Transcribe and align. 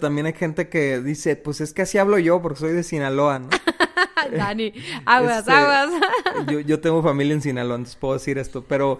también 0.00 0.26
hay 0.26 0.32
gente 0.32 0.68
que 0.68 1.00
dice, 1.00 1.36
pues 1.36 1.60
es 1.60 1.72
que 1.72 1.82
así 1.82 1.98
hablo 1.98 2.18
yo 2.18 2.40
porque 2.42 2.58
soy 2.60 2.72
de 2.72 2.82
Sinaloa, 2.82 3.38
¿no? 3.38 3.48
Dani, 4.36 4.72
aguas, 5.06 5.38
Este, 5.40 5.52
aguas. 5.52 5.90
yo, 6.50 6.60
yo 6.60 6.80
tengo 6.80 7.02
familia 7.02 7.34
en 7.34 7.42
Sinaloa, 7.42 7.76
entonces 7.76 7.96
puedo 7.96 8.14
decir 8.14 8.38
esto, 8.38 8.64
pero, 8.66 8.98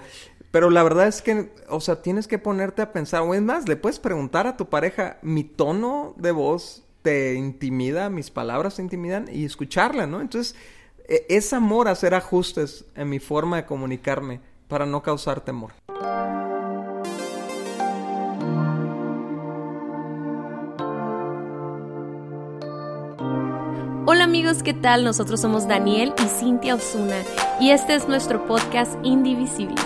pero 0.51 0.71
la 0.71 0.83
verdad 0.83 1.09
es 1.09 1.23
que, 1.23 1.51
o 1.69 1.81
sea, 1.81 2.03
tienes 2.03 2.27
que 2.27 2.39
ponerte 2.39 2.83
a 2.83 2.93
pensar, 2.93 3.23
o 3.23 3.35
es 3.35 3.43
más, 3.43 3.69
le 3.69 3.77
puedes 3.77 3.99
preguntar 3.99 4.47
a 4.47 4.57
tu 4.57 4.69
pareja, 4.69 5.19
mi 5.23 5.45
tono 5.45 6.15
de 6.17 6.31
voz 6.33 6.85
te 7.03 7.35
intimida, 7.35 8.11
mis 8.11 8.31
palabras 8.31 8.77
te 8.77 8.83
intimidan, 8.83 9.27
y 9.33 9.45
escucharla, 9.45 10.07
¿no? 10.07 10.21
Entonces, 10.21 10.55
e- 11.09 11.27
es 11.29 11.53
amor 11.53 11.89
hacer 11.89 12.15
ajustes 12.15 12.85
en 12.95 13.09
mi 13.09 13.19
forma 13.19 13.57
de 13.57 13.67
comunicarme 13.67 14.41
para 14.69 14.87
no 14.87 15.03
causar 15.03 15.41
temor. 15.41 15.73
Amigos, 24.31 24.63
¿qué 24.63 24.75
tal? 24.75 25.03
Nosotros 25.03 25.41
somos 25.41 25.67
Daniel 25.67 26.15
y 26.25 26.29
Cintia 26.29 26.77
Osuna 26.77 27.17
y 27.61 27.71
este 27.73 27.97
es 27.97 28.07
nuestro 28.07 28.47
podcast 28.47 28.93
Indivisibles. 29.03 29.85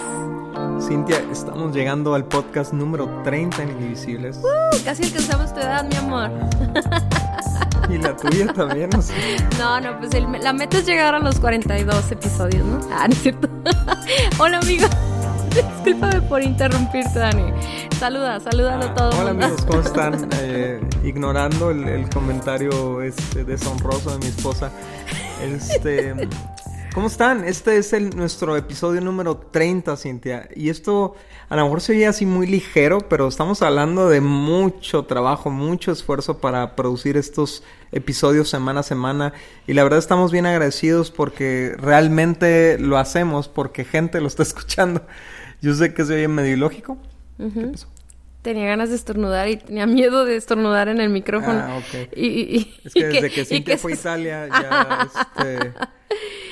Cintia, 0.87 1.17
estamos 1.33 1.75
llegando 1.75 2.15
al 2.15 2.27
podcast 2.27 2.75
número 2.75 3.23
30 3.25 3.63
en 3.63 3.71
Indivisibles. 3.71 4.37
Uh, 4.37 4.85
casi 4.85 5.05
alcanzamos 5.05 5.55
tu 5.55 5.61
edad, 5.61 5.89
mi 5.89 5.97
amor. 5.97 6.31
Y 7.91 7.99
la 7.99 8.17
tuya 8.17 8.51
también, 8.53 8.89
no 8.91 9.03
sé. 9.03 9.13
No, 9.59 9.79
no, 9.79 9.99
pues 9.99 10.13
el- 10.15 10.27
la 10.43 10.53
meta 10.55 10.79
es 10.79 10.87
llegar 10.87 11.15
a 11.15 11.19
los 11.19 11.39
42 11.39 12.13
episodios, 12.13 12.65
¿no? 12.67 12.81
Ah, 12.91 13.07
no 13.09 13.13
es 13.13 13.21
cierto. 13.23 13.49
Hola 14.39 14.59
amigos. 14.59 14.89
Discúlpame 15.85 16.21
por 16.23 16.43
interrumpirte, 16.43 17.19
Dani. 17.19 17.53
Saluda, 17.99 18.41
salúdalo 18.41 18.85
a 18.87 18.95
todo 18.95 19.11
Ah, 19.13 19.19
Hola 19.21 19.31
mundo. 19.33 19.47
amigos, 19.47 19.65
¿cómo 19.67 19.81
están? 19.81 20.29
Eh, 20.41 20.81
ignorando 21.05 21.71
el, 21.71 21.87
el 21.89 22.09
comentario 22.11 23.03
este, 23.03 23.45
deshonroso 23.45 24.11
de 24.11 24.19
mi 24.19 24.27
esposa. 24.27 24.71
Este, 25.43 26.15
¿Cómo 26.95 27.07
están? 27.09 27.45
Este 27.45 27.77
es 27.79 27.93
el, 27.93 28.11
nuestro 28.17 28.57
episodio 28.57 29.01
número 29.01 29.37
30, 29.37 29.97
Cintia. 29.97 30.49
Y 30.55 30.69
esto 30.71 31.15
a 31.49 31.57
lo 31.57 31.65
mejor 31.65 31.81
se 31.81 31.93
oye 31.93 32.07
así 32.07 32.25
muy 32.25 32.47
ligero, 32.47 32.99
pero 33.09 33.27
estamos 33.29 33.63
hablando 33.63 34.09
de 34.09 34.21
mucho 34.21 35.05
trabajo, 35.05 35.51
mucho 35.51 35.93
esfuerzo 35.93 36.39
para 36.39 36.77
producir 36.77 37.17
estos 37.17 37.63
episodios 37.93 38.49
semana 38.49 38.81
a 38.81 38.85
semana. 38.85 39.33
Y 39.67 39.73
la 39.75 39.83
verdad 39.83 39.99
estamos 39.99 40.31
bien 40.31 40.47
agradecidos 40.47 41.11
porque 41.11 41.75
realmente 41.79 42.79
lo 42.79 42.99
hacemos 42.99 43.49
porque 43.49 43.85
gente 43.85 44.21
lo 44.21 44.29
está 44.29 44.43
escuchando. 44.45 45.03
Yo 45.65 45.75
sé 45.75 45.95
que 45.95 46.05
se 46.05 46.15
oye 46.15 46.29
medio 46.29 46.53
ilógico. 46.53 46.99
Tenía 48.43 48.67
ganas 48.67 48.91
de 48.91 48.97
estornudar 48.97 49.49
y 49.49 49.57
tenía 49.57 49.87
miedo 49.87 50.27
de 50.27 50.37
estornudar 50.37 50.89
en 50.89 51.01
el 51.01 51.09
micrófono. 51.09 51.61
Ah, 51.61 51.79
ok. 51.79 52.11
Y, 52.15 52.27
y- 52.27 52.57
y- 52.59 52.75
Es 52.85 52.93
que 52.93 53.01
y 53.01 53.03
desde 53.05 53.31
que 53.31 53.41
y 53.41 53.45
Cintia 53.47 53.75
que 53.77 53.79
fue 53.79 53.93
a 53.93 53.95
Italia 53.95 54.49
ya 54.63 55.09
este, 55.39 55.73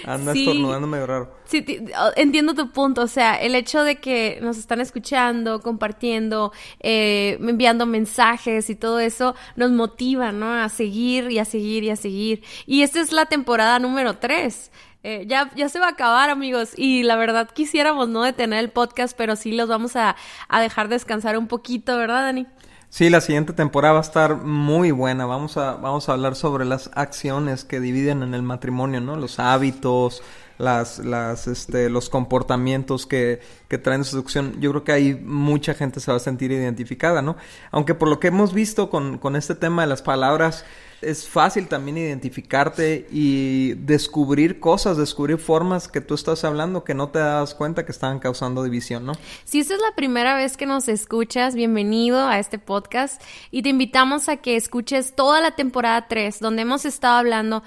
anda 0.07 0.33
Sí. 0.33 0.41
estornudando 0.41 0.87
medio 0.87 1.07
raro. 1.07 1.37
Sí, 1.45 1.61
ti- 1.61 1.81
o- 1.81 2.13
entiendo 2.17 2.55
tu 2.55 2.71
punto, 2.73 3.03
o 3.03 3.07
sea, 3.07 3.35
el 3.35 3.55
hecho 3.55 3.85
de 3.85 3.97
que 3.97 4.39
nos 4.41 4.57
están 4.57 4.81
escuchando, 4.81 5.61
compartiendo, 5.61 6.53
eh, 6.81 7.37
enviando 7.41 7.85
mensajes 7.85 8.71
y 8.71 8.75
todo 8.75 8.99
eso 8.99 9.35
nos 9.57 9.71
motiva, 9.71 10.33
¿no? 10.33 10.51
A 10.51 10.71
seguir 10.71 11.31
y 11.31 11.39
a 11.41 11.45
seguir 11.45 11.85
y 11.85 11.91
a 11.91 11.97
seguir. 11.97 12.43
Y 12.65 12.83
esta 12.83 13.03
es 13.03 13.13
la 13.13 13.27
temporada 13.27 13.79
número 13.79 14.15
tres. 14.17 14.73
Eh, 15.05 15.25
ya, 15.27 15.51
ya 15.57 15.69
se 15.69 15.81
va 15.81 15.87
a 15.87 15.91
acabar, 15.91 16.31
amigos. 16.31 16.71
Y 16.77 17.03
la 17.03 17.17
verdad 17.17 17.51
quisiéramos 17.53 18.09
no 18.09 18.23
detener 18.23 18.61
el 18.61 18.71
podcast, 18.71 19.17
pero 19.17 19.37
sí 19.37 19.53
los 19.53 19.69
vamos 19.69 19.97
a, 19.97 20.17
a 20.49 20.61
dejar 20.61 20.89
descansar 20.89 21.37
un 21.37 21.49
poquito, 21.49 21.97
¿verdad, 21.97 22.23
Dani? 22.23 22.47
Sí, 22.89 23.09
la 23.09 23.23
siguiente 23.23 23.55
temporada 23.55 23.95
va 23.95 24.01
a 24.01 24.03
estar 24.03 24.37
muy 24.37 24.91
buena. 24.91 25.25
Vamos 25.25 25.57
a, 25.57 25.77
vamos 25.77 26.09
a 26.09 26.13
hablar 26.13 26.37
sobre 26.37 26.67
las 26.67 26.91
acciones 26.95 27.65
que 27.65 27.81
dividen 27.81 28.23
en 28.23 28.35
el 28.35 28.43
matrimonio, 28.43 29.01
¿no? 29.01 29.17
Los 29.17 29.39
hábitos, 29.39 30.23
las, 30.59 30.99
las, 30.99 31.47
este, 31.47 31.89
los 31.89 32.11
comportamientos 32.11 33.07
que, 33.07 33.41
que 33.69 33.79
traen 33.79 34.05
seducción. 34.05 34.61
Yo 34.61 34.71
creo 34.73 34.85
que 34.85 34.93
ahí 34.93 35.15
mucha 35.15 35.73
gente 35.73 36.01
se 36.01 36.11
va 36.11 36.19
a 36.19 36.21
sentir 36.21 36.53
identificada, 36.53 37.23
¿no? 37.23 37.39
Aunque 37.71 37.95
por 37.95 38.09
lo 38.09 38.21
que 38.21 38.29
hemos 38.29 38.53
visto 38.53 38.91
con, 38.91 39.17
con 39.17 39.37
este 39.37 39.55
tema 39.55 39.83
de 39.83 39.89
las 39.89 40.03
palabras, 40.03 40.67
es 41.03 41.29
fácil 41.29 41.69
también 41.69 41.99
identificarte 41.99 43.07
y 43.11 43.75
descubrir 43.75 44.61
cosas, 44.61 44.97
descubrir 44.97 45.39
formas 45.39 45.89
que 45.89 46.01
tú 46.01 46.15
estás 46.15 46.45
hablando 46.45 46.85
que 46.85 46.95
no 46.95 47.09
te 47.09 47.19
das 47.19 47.55
cuenta 47.55 47.85
que 47.85 47.93
estaban 47.93 48.19
causando 48.19 48.63
división, 48.63 49.05
¿no? 49.05 49.13
Si 49.45 49.61
esta 49.61 49.75
es 49.75 49.81
la 49.81 49.95
primera 49.95 50.35
vez 50.35 50.57
que 50.57 50.67
nos 50.67 50.89
escuchas, 50.89 51.55
bienvenido 51.55 52.27
a 52.27 52.39
este 52.39 52.59
podcast 52.59 53.23
y 53.51 53.63
te 53.63 53.69
invitamos 53.69 54.29
a 54.29 54.37
que 54.39 54.57
escuches 54.57 55.15
toda 55.15 55.41
la 55.41 55.57
temporada 55.57 56.07
3, 56.09 56.41
donde 56.41 56.63
hemos 56.63 56.85
estado 56.85 57.19
hablando 57.19 57.63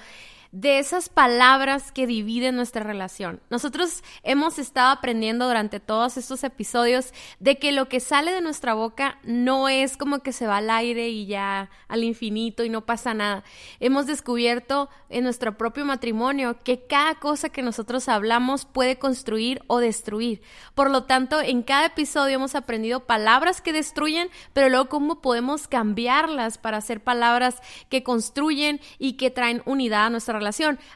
de 0.60 0.78
esas 0.78 1.10
palabras 1.10 1.92
que 1.92 2.06
dividen 2.06 2.56
nuestra 2.56 2.82
relación. 2.82 3.40
Nosotros 3.50 4.02
hemos 4.22 4.58
estado 4.58 4.88
aprendiendo 4.88 5.46
durante 5.46 5.80
todos 5.80 6.16
estos 6.16 6.44
episodios 6.44 7.12
de 7.40 7.58
que 7.58 7.72
lo 7.72 7.90
que 7.90 8.00
sale 8.00 8.32
de 8.32 8.40
nuestra 8.40 8.72
boca 8.72 9.18
no 9.22 9.68
es 9.68 9.98
como 9.98 10.20
que 10.20 10.32
se 10.32 10.46
va 10.46 10.56
al 10.56 10.70
aire 10.70 11.10
y 11.10 11.26
ya 11.26 11.68
al 11.88 12.04
infinito 12.04 12.64
y 12.64 12.70
no 12.70 12.86
pasa 12.86 13.12
nada. 13.12 13.44
Hemos 13.80 14.06
descubierto 14.06 14.88
en 15.10 15.24
nuestro 15.24 15.58
propio 15.58 15.84
matrimonio 15.84 16.56
que 16.64 16.86
cada 16.86 17.16
cosa 17.16 17.50
que 17.50 17.60
nosotros 17.60 18.08
hablamos 18.08 18.64
puede 18.64 18.98
construir 18.98 19.62
o 19.66 19.78
destruir. 19.78 20.40
Por 20.74 20.90
lo 20.90 21.04
tanto, 21.04 21.42
en 21.42 21.62
cada 21.64 21.84
episodio 21.84 22.36
hemos 22.36 22.54
aprendido 22.54 23.00
palabras 23.00 23.60
que 23.60 23.74
destruyen, 23.74 24.30
pero 24.54 24.70
luego 24.70 24.88
cómo 24.88 25.20
podemos 25.20 25.68
cambiarlas 25.68 26.56
para 26.56 26.78
hacer 26.78 27.04
palabras 27.04 27.56
que 27.90 28.02
construyen 28.02 28.80
y 28.98 29.18
que 29.18 29.30
traen 29.30 29.60
unidad 29.66 30.06
a 30.06 30.10
nuestra 30.10 30.32
relación. 30.32 30.45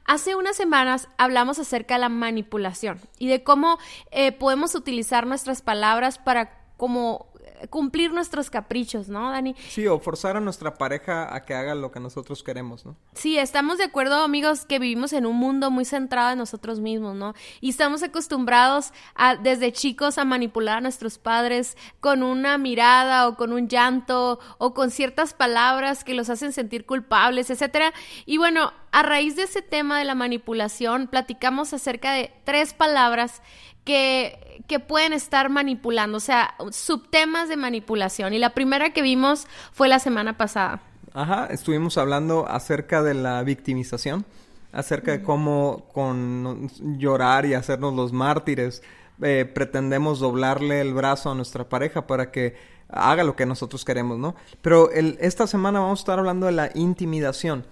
Hace 0.05 0.35
unas 0.37 0.57
semanas 0.57 1.09
hablamos 1.19 1.59
acerca 1.59 1.95
de 1.95 2.01
la 2.01 2.09
manipulación 2.09 3.01
y 3.19 3.29
de 3.29 3.43
cómo 3.43 3.79
eh, 4.11 4.33
podemos 4.33 4.75
utilizar 4.75 5.27
nuestras 5.27 5.63
palabras 5.63 6.19
para 6.19 6.61
como 6.77 7.30
cumplir 7.69 8.13
nuestros 8.13 8.51
caprichos, 8.51 9.09
¿no, 9.09 9.31
Dani? 9.31 9.55
Sí, 9.69 9.87
o 9.87 9.99
forzar 9.99 10.37
a 10.37 10.41
nuestra 10.41 10.75
pareja 10.75 11.35
a 11.35 11.45
que 11.45 11.55
haga 11.55 11.75
lo 11.75 11.91
que 11.91 12.01
nosotros 12.01 12.43
queremos, 12.43 12.87
¿no? 12.87 12.97
Sí, 13.15 13.39
estamos 13.39 13.79
de 13.79 13.85
acuerdo, 13.85 14.23
amigos, 14.23 14.65
que 14.65 14.79
vivimos 14.79 15.13
en 15.13 15.27
un 15.27 15.37
mundo 15.37 15.71
muy 15.71 15.85
centrado 15.85 16.33
en 16.33 16.39
nosotros 16.39 16.81
mismos, 16.81 17.15
¿no? 17.17 17.35
Y 17.61 17.71
estamos 17.71 18.03
acostumbrados 18.03 18.93
a, 19.15 19.37
desde 19.37 19.73
chicos 19.73 20.19
a 20.19 20.25
manipular 20.25 20.79
a 20.79 20.81
nuestros 20.81 21.19
padres 21.19 21.77
con 22.01 22.23
una 22.23 22.59
mirada 22.59 23.29
o 23.29 23.37
con 23.37 23.53
un 23.53 23.69
llanto 23.69 24.39
o 24.59 24.75
con 24.75 24.91
ciertas 24.91 25.35
palabras 25.35 26.05
que 26.05 26.15
los 26.15 26.31
hacen 26.31 26.53
sentir 26.53 26.87
culpables, 26.87 27.51
etcétera. 27.51 27.93
Y 28.27 28.39
bueno, 28.39 28.73
a 28.93 29.03
raíz 29.03 29.37
de 29.37 29.45
ese 29.45 29.63
tema 29.63 29.99
de 29.99 30.05
la 30.05 30.15
manipulación, 30.15 31.07
platicamos 31.07 31.73
acerca 31.73 32.13
de 32.13 32.33
tres 32.45 32.75
palabras 32.75 33.43
que, 33.91 34.63
que 34.69 34.79
pueden 34.79 35.13
estar 35.13 35.49
manipulando, 35.49 36.19
o 36.19 36.21
sea, 36.21 36.55
subtemas 36.71 37.49
de 37.49 37.57
manipulación. 37.57 38.33
Y 38.35 38.39
la 38.39 38.51
primera 38.51 38.91
que 38.91 39.03
vimos 39.03 39.49
fue 39.73 39.89
la 39.89 39.99
semana 39.99 40.37
pasada. 40.37 40.81
Ajá, 41.13 41.47
estuvimos 41.51 41.99
hablando 41.99 42.47
acerca 42.49 43.03
de 43.03 43.15
la 43.15 43.43
victimización, 43.43 44.25
acerca 44.73 45.11
de 45.11 45.23
cómo 45.23 45.89
con 45.93 46.71
llorar 46.99 47.47
y 47.47 47.55
hacernos 47.55 47.95
los 47.95 48.13
mártires 48.13 48.83
eh, 49.21 49.51
pretendemos 49.53 50.21
doblarle 50.21 50.81
el 50.81 50.95
brazo 50.95 51.33
a 51.33 51.35
nuestra 51.35 51.69
pareja 51.69 52.07
para 52.07 52.31
que 52.31 52.55
haga 52.89 53.25
lo 53.25 53.35
que 53.35 53.47
nosotros 53.47 53.85
queremos, 53.85 54.19
¿no? 54.19 54.37
Pero 54.63 54.91
el, 54.93 55.19
esta 55.21 55.49
semana 55.49 55.81
vamos 55.81 55.99
a 55.99 56.03
estar 56.03 56.19
hablando 56.21 56.47
de 56.47 56.53
la 56.53 56.71
intimidación. 56.75 57.65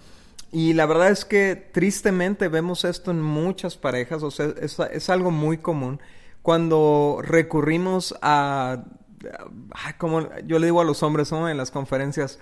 Y 0.51 0.73
la 0.73 0.87
verdad 0.87 1.11
es 1.11 1.25
que 1.25 1.57
tristemente 1.57 2.49
vemos 2.49 2.85
esto 2.85 3.11
en 3.11 3.21
muchas 3.21 3.77
parejas, 3.77 4.23
o 4.23 4.31
sea, 4.31 4.55
es, 4.61 4.79
es 4.79 5.11
algo 5.11 5.31
muy 5.31 5.59
común 5.59 6.01
cuando 6.43 7.21
recurrimos 7.23 8.15
a, 8.23 8.85
como 9.99 10.29
yo 10.47 10.59
le 10.59 10.67
digo 10.67 10.81
a 10.81 10.85
los 10.85 11.03
hombres. 11.03 11.31
En 11.33 11.57
las 11.57 11.71
conferencias, 11.71 12.39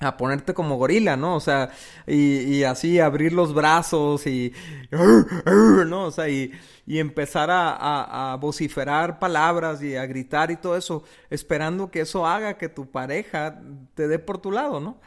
a 0.00 0.16
ponerte 0.16 0.54
como 0.54 0.76
gorila, 0.76 1.16
¿no? 1.16 1.34
O 1.36 1.40
sea, 1.40 1.70
y, 2.06 2.38
y 2.38 2.64
así 2.64 3.00
abrir 3.00 3.32
los 3.32 3.52
brazos 3.52 4.26
y, 4.26 4.52
¿no? 4.90 6.04
O 6.04 6.10
sea, 6.10 6.28
y, 6.28 6.52
y 6.86 7.00
empezar 7.00 7.50
a, 7.50 7.72
a, 7.72 8.32
a, 8.32 8.36
vociferar 8.36 9.18
palabras 9.18 9.82
y 9.82 9.96
a 9.96 10.06
gritar 10.06 10.50
y 10.50 10.56
todo 10.56 10.76
eso, 10.76 11.04
esperando 11.28 11.90
que 11.90 12.00
eso 12.00 12.26
haga 12.26 12.56
que 12.56 12.68
tu 12.68 12.90
pareja 12.90 13.60
te 13.94 14.08
dé 14.08 14.18
por 14.18 14.38
tu 14.38 14.52
lado, 14.52 14.80
¿no? 14.80 14.98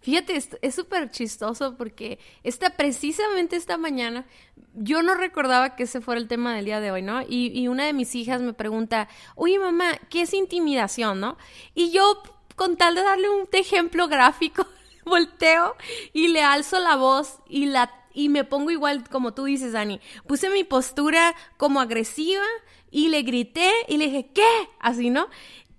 Fíjate, 0.00 0.36
es 0.36 0.74
súper 0.74 1.10
chistoso 1.10 1.76
porque 1.76 2.18
esta, 2.44 2.70
precisamente 2.70 3.56
esta 3.56 3.76
mañana, 3.76 4.26
yo 4.74 5.02
no 5.02 5.14
recordaba 5.14 5.74
que 5.74 5.82
ese 5.84 6.00
fuera 6.00 6.20
el 6.20 6.28
tema 6.28 6.54
del 6.54 6.66
día 6.66 6.80
de 6.80 6.92
hoy, 6.92 7.02
¿no? 7.02 7.22
Y, 7.28 7.66
una 7.66 7.84
de 7.84 7.92
mis 7.92 8.14
hijas 8.14 8.40
me 8.40 8.52
pregunta, 8.52 9.08
oye 9.34 9.58
mamá, 9.58 9.98
¿qué 10.08 10.22
es 10.22 10.34
intimidación, 10.34 11.20
no? 11.20 11.36
Y 11.74 11.90
yo, 11.90 12.22
con 12.54 12.76
tal 12.76 12.94
de 12.94 13.02
darle 13.02 13.28
un 13.28 13.48
ejemplo 13.52 14.06
gráfico, 14.06 14.66
volteo 15.04 15.74
y 16.12 16.28
le 16.28 16.42
alzo 16.42 16.78
la 16.78 16.96
voz 16.96 17.40
y 17.48 17.66
la 17.66 17.92
y 18.14 18.28
me 18.28 18.44
pongo 18.44 18.70
igual 18.70 19.08
como 19.08 19.32
tú 19.32 19.44
dices, 19.44 19.72
Dani. 19.72 20.00
Puse 20.26 20.50
mi 20.50 20.64
postura 20.64 21.36
como 21.56 21.80
agresiva 21.80 22.44
y 22.90 23.10
le 23.10 23.22
grité 23.22 23.70
y 23.86 23.96
le 23.96 24.06
dije, 24.06 24.30
¿qué? 24.34 24.48
Así, 24.80 25.10
¿no? 25.10 25.28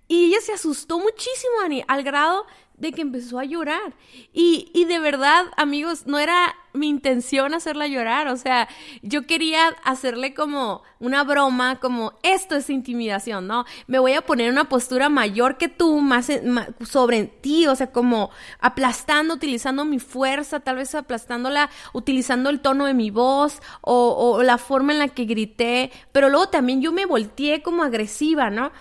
Y 0.08 0.28
ella 0.28 0.42
se 0.42 0.54
asustó 0.54 1.00
muchísimo, 1.00 1.54
Dani, 1.62 1.84
al 1.88 2.04
grado 2.04 2.46
de 2.80 2.92
que 2.92 3.02
empezó 3.02 3.40
a 3.40 3.46
llorar. 3.46 3.94
Y, 4.34 4.72
y 4.74 4.86
de 4.86 5.00
verdad, 5.00 5.46
amigos, 5.58 6.08
no 6.08 6.18
era 6.18 6.56
mi 6.74 6.88
intención 6.88 7.54
hacerla 7.54 7.88
llorar. 7.88 8.28
O 8.28 8.38
sea, 8.38 8.68
yo 9.02 9.26
quería 9.26 9.68
hacerle 9.84 10.34
como 10.34 10.82
una 11.00 11.24
broma, 11.24 11.80
como 11.80 12.14
esto 12.24 12.56
es 12.56 12.70
intimidación, 12.70 13.48
¿no? 13.48 13.66
Me 13.88 14.00
voy 14.00 14.14
a 14.14 14.22
poner 14.22 14.52
una 14.52 14.70
postura 14.70 15.10
mayor 15.10 15.58
que 15.58 15.68
tú, 15.68 16.00
más, 16.00 16.28
sobre 16.88 17.26
ti, 17.26 17.68
o 17.68 17.76
sea, 17.76 17.92
como 17.92 18.30
aplastando, 18.60 19.34
utilizando 19.34 19.86
mi 19.86 20.00
fuerza, 20.00 20.60
tal 20.60 20.78
vez 20.78 20.96
aplastándola, 20.96 21.70
utilizando 21.94 22.50
el 22.50 22.62
tono 22.62 22.86
de 22.86 22.94
mi 22.94 23.12
voz 23.12 23.62
o, 23.82 24.36
o 24.38 24.44
la 24.44 24.58
forma 24.58 24.94
en 24.94 25.00
la 25.00 25.10
que 25.10 25.26
grité. 25.26 25.92
Pero 26.12 26.30
luego 26.30 26.50
también 26.50 26.82
yo 26.82 26.92
me 26.92 27.06
volteé 27.06 27.62
como 27.62 27.84
agresiva, 27.84 28.50
¿no? 28.50 28.72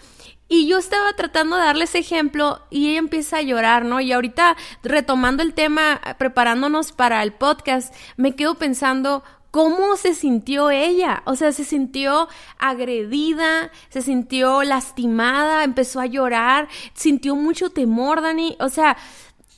Y 0.48 0.66
yo 0.66 0.78
estaba 0.78 1.12
tratando 1.12 1.56
de 1.56 1.62
darle 1.62 1.84
ese 1.84 1.98
ejemplo 1.98 2.62
y 2.70 2.88
ella 2.88 2.98
empieza 2.98 3.36
a 3.36 3.42
llorar, 3.42 3.84
¿no? 3.84 4.00
Y 4.00 4.12
ahorita 4.12 4.56
retomando 4.82 5.42
el 5.42 5.52
tema, 5.52 6.00
preparándonos 6.18 6.92
para 6.92 7.22
el 7.22 7.32
podcast, 7.32 7.94
me 8.16 8.34
quedo 8.34 8.54
pensando 8.54 9.22
cómo 9.50 9.96
se 9.96 10.14
sintió 10.14 10.70
ella. 10.70 11.22
O 11.26 11.36
sea, 11.36 11.52
se 11.52 11.64
sintió 11.64 12.28
agredida, 12.58 13.70
se 13.90 14.02
sintió 14.02 14.62
lastimada, 14.62 15.64
empezó 15.64 16.00
a 16.00 16.06
llorar, 16.06 16.68
sintió 16.94 17.36
mucho 17.36 17.70
temor, 17.70 18.22
Dani. 18.22 18.56
O 18.60 18.68
sea, 18.68 18.96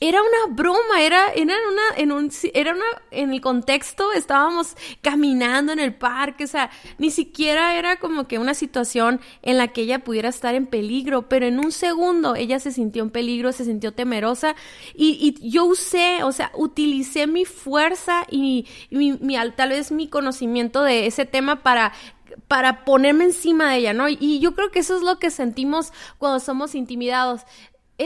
era 0.03 0.19
una 0.19 0.55
broma, 0.55 0.99
era, 0.99 1.31
era 1.31 1.43
una, 1.43 1.95
en 1.95 2.11
un, 2.11 2.31
era 2.55 2.73
una, 2.73 2.83
en 3.11 3.31
el 3.31 3.39
contexto 3.39 4.11
estábamos 4.13 4.75
caminando 5.01 5.71
en 5.71 5.79
el 5.79 5.93
parque, 5.93 6.45
o 6.45 6.47
sea, 6.47 6.71
ni 6.97 7.11
siquiera 7.11 7.77
era 7.77 7.97
como 7.97 8.27
que 8.27 8.39
una 8.39 8.55
situación 8.55 9.21
en 9.43 9.59
la 9.59 9.67
que 9.67 9.81
ella 9.81 10.03
pudiera 10.03 10.29
estar 10.29 10.55
en 10.55 10.65
peligro, 10.65 11.29
pero 11.29 11.45
en 11.45 11.59
un 11.59 11.71
segundo 11.71 12.33
ella 12.33 12.59
se 12.59 12.71
sintió 12.71 13.03
en 13.03 13.11
peligro, 13.11 13.51
se 13.51 13.63
sintió 13.63 13.93
temerosa 13.93 14.55
y, 14.95 15.37
y 15.39 15.49
yo 15.51 15.65
usé, 15.65 16.23
o 16.23 16.31
sea, 16.31 16.51
utilicé 16.55 17.27
mi 17.27 17.45
fuerza 17.45 18.25
y, 18.31 18.65
mi, 18.89 19.13
mi, 19.13 19.35
tal 19.55 19.69
vez 19.69 19.91
mi 19.91 20.07
conocimiento 20.07 20.81
de 20.81 21.05
ese 21.05 21.25
tema 21.27 21.61
para 21.61 21.93
para 22.47 22.85
ponerme 22.85 23.25
encima 23.25 23.71
de 23.71 23.77
ella, 23.77 23.93
¿no? 23.93 24.07
Y 24.07 24.39
yo 24.39 24.53
creo 24.55 24.71
que 24.71 24.79
eso 24.79 24.95
es 24.95 25.03
lo 25.03 25.19
que 25.19 25.29
sentimos 25.31 25.91
cuando 26.17 26.39
somos 26.39 26.75
intimidados 26.75 27.41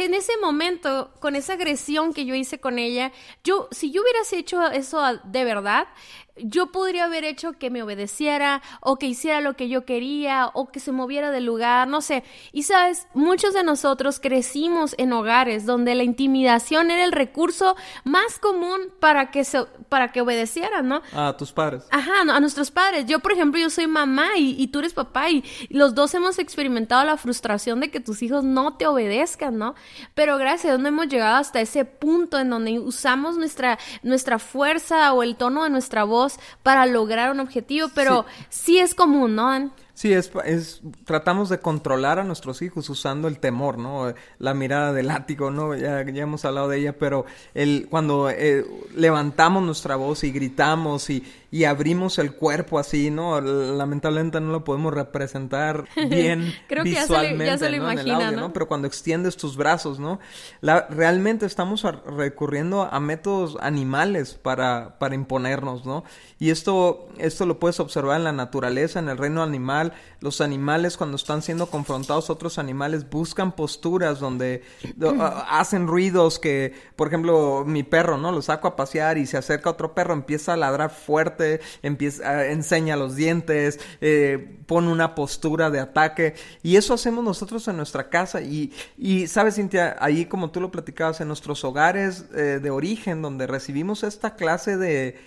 en 0.04 0.14
ese 0.14 0.34
momento, 0.38 1.12
con 1.20 1.36
esa 1.36 1.54
agresión 1.54 2.14
que 2.14 2.26
yo 2.26 2.36
hice 2.36 2.60
con 2.60 2.80
ella, 2.80 3.12
yo, 3.44 3.70
si 3.72 3.92
yo 3.92 4.02
hubieras 4.02 4.34
hecho 4.34 4.62
eso 4.72 5.02
de 5.24 5.44
verdad, 5.46 5.88
yo 6.38 6.68
podría 6.68 7.06
haber 7.06 7.24
hecho 7.24 7.54
que 7.54 7.70
me 7.70 7.82
obedeciera 7.82 8.62
o 8.82 8.98
que 8.98 9.08
hiciera 9.08 9.40
lo 9.40 9.56
que 9.56 9.70
yo 9.70 9.86
quería 9.86 10.50
o 10.54 10.70
que 10.70 10.80
se 10.80 10.92
moviera 10.92 11.32
del 11.32 11.46
lugar, 11.46 11.88
no 11.88 12.02
sé. 12.02 12.24
Y 12.52 12.64
sabes, 12.64 13.08
muchos 13.14 13.54
de 13.54 13.64
nosotros 13.64 14.20
crecimos 14.20 14.96
en 14.98 15.14
hogares 15.14 15.66
donde 15.66 15.96
la 15.96 16.04
intimidación 16.04 16.92
era 16.92 17.06
el 17.06 17.14
recurso 17.14 17.76
más 18.04 18.38
común 18.40 18.80
para 19.00 19.32
que 19.32 19.46
se, 19.46 19.64
para 19.88 20.12
que 20.12 20.22
obedecieran, 20.22 20.90
¿no? 20.90 21.02
A 21.14 21.38
tus 21.38 21.54
padres. 21.54 21.86
Ajá, 21.92 22.22
a 22.22 22.40
nuestros 22.40 22.70
padres. 22.70 23.06
Yo, 23.06 23.20
por 23.20 23.32
ejemplo, 23.32 23.60
yo 23.60 23.70
soy 23.70 23.88
mamá 23.88 24.38
y, 24.38 24.62
y 24.62 24.68
tú 24.68 24.80
eres 24.80 24.94
papá 24.94 25.30
y 25.30 25.44
los 25.70 25.96
dos 25.96 26.14
hemos 26.16 26.38
experimentado 26.38 27.06
la 27.06 27.18
frustración 27.18 27.80
de 27.80 27.92
que 27.92 28.02
tus 28.02 28.22
hijos 28.22 28.44
no 28.44 28.76
te 28.76 28.88
obedezcan, 28.88 29.58
¿no? 29.58 29.76
Pero 30.14 30.38
gracias 30.38 30.66
a 30.66 30.68
Dios 30.70 30.82
no 30.82 30.90
hemos 30.90 31.08
llegado 31.08 31.38
hasta 31.38 31.62
ese 31.62 31.86
punto 31.86 32.40
en 32.40 32.50
donde 32.50 32.80
usamos 32.80 33.38
nuestra, 33.38 33.80
nuestra 34.04 34.38
fuerza 34.38 35.14
o 35.14 35.24
el 35.24 35.38
tono 35.38 35.64
de 35.64 35.70
nuestra 35.70 36.04
voz 36.04 36.25
para 36.64 36.86
lograr 36.86 37.32
un 37.32 37.40
objetivo, 37.40 37.90
pero 37.94 38.26
sí, 38.50 38.80
es 38.80 38.96
común, 38.96 39.36
¿no? 39.36 39.72
Sí, 39.96 40.12
es, 40.12 40.30
es, 40.44 40.82
tratamos 41.06 41.48
de 41.48 41.60
controlar 41.60 42.20
a 42.20 42.26
nuestros 42.26 42.62
hijos 42.62 42.90
usando 42.90 43.30
el 43.30 43.40
temor, 43.40 43.78
¿no? 43.78 44.14
La 44.40 44.54
mirada 44.54 44.92
del 44.92 45.08
látigo, 45.08 45.52
¿no? 45.52 45.74
Ya, 45.74 46.04
ya 46.04 46.24
hemos 46.24 46.44
hablado 46.44 46.68
de 46.68 46.80
ella, 46.80 47.00
pero 47.00 47.26
el, 47.54 47.88
cuando 47.90 48.30
eh, 48.30 48.66
levantamos 48.94 49.64
nuestra 49.64 49.96
voz 49.96 50.26
y 50.26 50.32
gritamos 50.32 51.10
y, 51.10 51.24
y 51.56 51.64
abrimos 51.64 52.20
el 52.20 52.34
cuerpo 52.34 52.80
así, 52.80 53.10
¿no? 53.10 53.40
Lamentablemente 53.40 54.42
no 54.42 54.52
lo 54.52 54.66
podemos 54.66 54.94
representar 54.94 55.86
bien 56.10 56.54
Creo 56.68 56.84
que 56.84 56.90
visualmente, 56.90 57.46
ya 57.46 57.58
se, 57.58 57.70
lo 57.70 57.78
imagina, 57.78 58.32
¿no? 58.32 58.52
Pero 58.52 58.68
cuando 58.68 58.88
extiendes 58.88 59.38
tus 59.38 59.56
brazos, 59.56 59.98
¿no? 59.98 60.20
La, 60.60 60.86
realmente 60.90 61.46
estamos 61.46 61.84
recurriendo 61.84 62.90
a 62.92 63.00
métodos 63.00 63.56
animales 63.62 64.34
para, 64.34 65.00
para 65.00 65.16
imponernos, 65.16 65.86
¿no? 65.86 66.04
Y 66.40 66.50
esto, 66.50 67.08
esto 67.18 67.46
lo 67.46 67.58
puedes 67.58 67.80
observar 67.80 68.18
en 68.18 68.26
la 68.26 68.34
naturaleza, 68.34 69.00
en 69.00 69.08
el 69.08 69.18
reino 69.18 69.42
animal. 69.42 69.85
Los 70.20 70.42
animales 70.42 70.98
cuando 70.98 71.18
están 71.18 71.42
siendo 71.42 71.68
confrontados 71.68 72.30
a 72.30 72.34
otros 72.34 72.58
animales 72.58 73.10
buscan 73.10 73.52
posturas 73.52 74.20
donde 74.20 74.64
hacen 75.50 75.88
ruidos 75.88 76.40
que, 76.40 76.74
por 76.96 77.08
ejemplo, 77.08 77.64
mi 77.66 77.84
perro, 77.84 78.18
¿no? 78.18 78.32
Lo 78.32 78.42
saco 78.42 78.68
a 78.68 78.76
pasear 78.76 79.18
y 79.18 79.26
se 79.26 79.38
acerca 79.38 79.70
otro 79.70 79.94
perro, 79.94 80.14
empieza 80.14 80.54
a 80.54 80.58
ladrar 80.58 80.90
fuerte 80.90 81.62
empieza, 81.82 82.48
enseña 82.48 82.96
los 82.96 83.16
dientes, 83.16 83.80
eh, 84.02 84.58
pone 84.66 84.92
una 84.92 85.16
postura 85.16 85.70
de 85.70 85.80
ataque. 85.80 86.36
Y 86.64 86.76
eso 86.76 86.94
hacemos 86.94 87.24
nosotros 87.24 87.68
en 87.68 87.78
nuestra 87.78 88.10
casa. 88.10 88.42
Y, 88.42 88.74
y 88.98 89.28
sabes, 89.28 89.56
Cintia, 89.56 89.96
ahí 90.00 90.26
como 90.26 90.52
tú 90.52 90.62
lo 90.62 90.72
platicabas, 90.72 91.22
en 91.22 91.28
nuestros 91.28 91.64
hogares 91.64 92.26
eh, 92.36 92.60
de 92.62 92.70
origen, 92.70 93.22
donde 93.22 93.48
recibimos 93.48 94.04
esta 94.04 94.36
clase 94.36 94.78
de, 94.78 95.18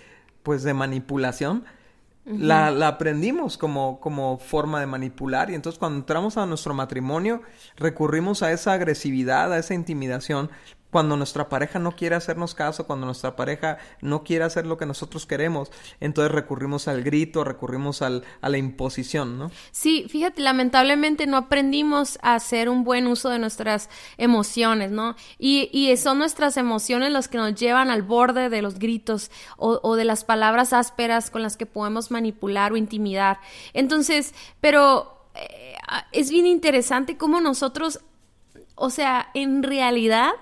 pues, 0.43 0.63
de 0.63 0.75
manipulación, 0.75 1.65
la, 2.29 2.71
la, 2.71 2.89
aprendimos 2.89 3.57
como, 3.57 4.01
como 4.01 4.39
forma 4.39 4.81
de 4.81 4.87
manipular 4.87 5.51
y 5.51 5.55
entonces 5.55 5.79
cuando 5.79 5.99
entramos 5.99 6.37
a 6.37 6.47
nuestro 6.47 6.75
matrimonio 6.75 7.43
recurrimos 7.77 8.43
a 8.43 8.53
esa 8.53 8.73
agresividad, 8.73 9.53
a 9.53 9.59
esa 9.59 9.75
intimidación 9.75 10.51
cuando 10.91 11.17
nuestra 11.17 11.49
pareja 11.49 11.79
no 11.79 11.93
quiere 11.93 12.17
hacernos 12.17 12.55
caso, 12.55 12.87
cuando 12.87 13.07
nuestra 13.07 13.37
pareja 13.37 13.79
no 14.01 14.25
quiere 14.25 14.45
hacer 14.45 14.67
lo 14.67 14.79
que 14.79 14.87
nosotros 14.87 15.27
queremos, 15.27 15.71
entonces 16.01 16.33
recurrimos 16.33 16.89
al 16.89 17.03
grito, 17.03 17.45
recurrimos 17.45 18.01
al, 18.03 18.25
a 18.41 18.49
la 18.49 18.59
imposición, 18.59 19.39
¿no? 19.39 19.51
Sí, 19.71 20.07
fíjate, 20.09 20.41
lamentablemente 20.41 21.27
no 21.27 21.37
aprendimos 21.37 22.19
a 22.23 22.35
hacer 22.35 22.69
un 22.69 22.85
buen 22.85 23.07
uso 23.07 23.29
de 23.29 23.39
nuestras 23.39 23.91
emociones, 24.17 24.91
¿no? 24.91 25.15
Y, 25.39 25.69
y 25.73 25.95
son 25.97 26.19
nuestras 26.19 26.57
emociones 26.57 27.13
las 27.13 27.29
que 27.29 27.39
nos 27.39 27.55
llevan 27.55 27.91
al 27.91 28.03
borde 28.03 28.49
de 28.49 28.63
los 28.63 28.79
gritos 28.79 29.31
o, 29.57 29.81
o 29.83 29.97
de 29.97 30.05
las 30.05 30.25
palabras 30.25 30.73
ásperas 30.73 31.31
con 31.31 31.43
las 31.43 31.57
que 31.57 31.67
podemos 31.67 32.11
manipular 32.11 32.73
o 32.73 32.77
intimidar. 32.77 33.41
Entonces, 33.75 34.35
pero 34.61 35.29
eh, 35.35 35.77
es 36.13 36.31
bien 36.31 36.47
interesante 36.47 37.17
cómo 37.17 37.41
nosotros, 37.41 38.01
o 38.75 38.91
sea, 38.91 39.29
en 39.35 39.63
realidad 39.63 40.33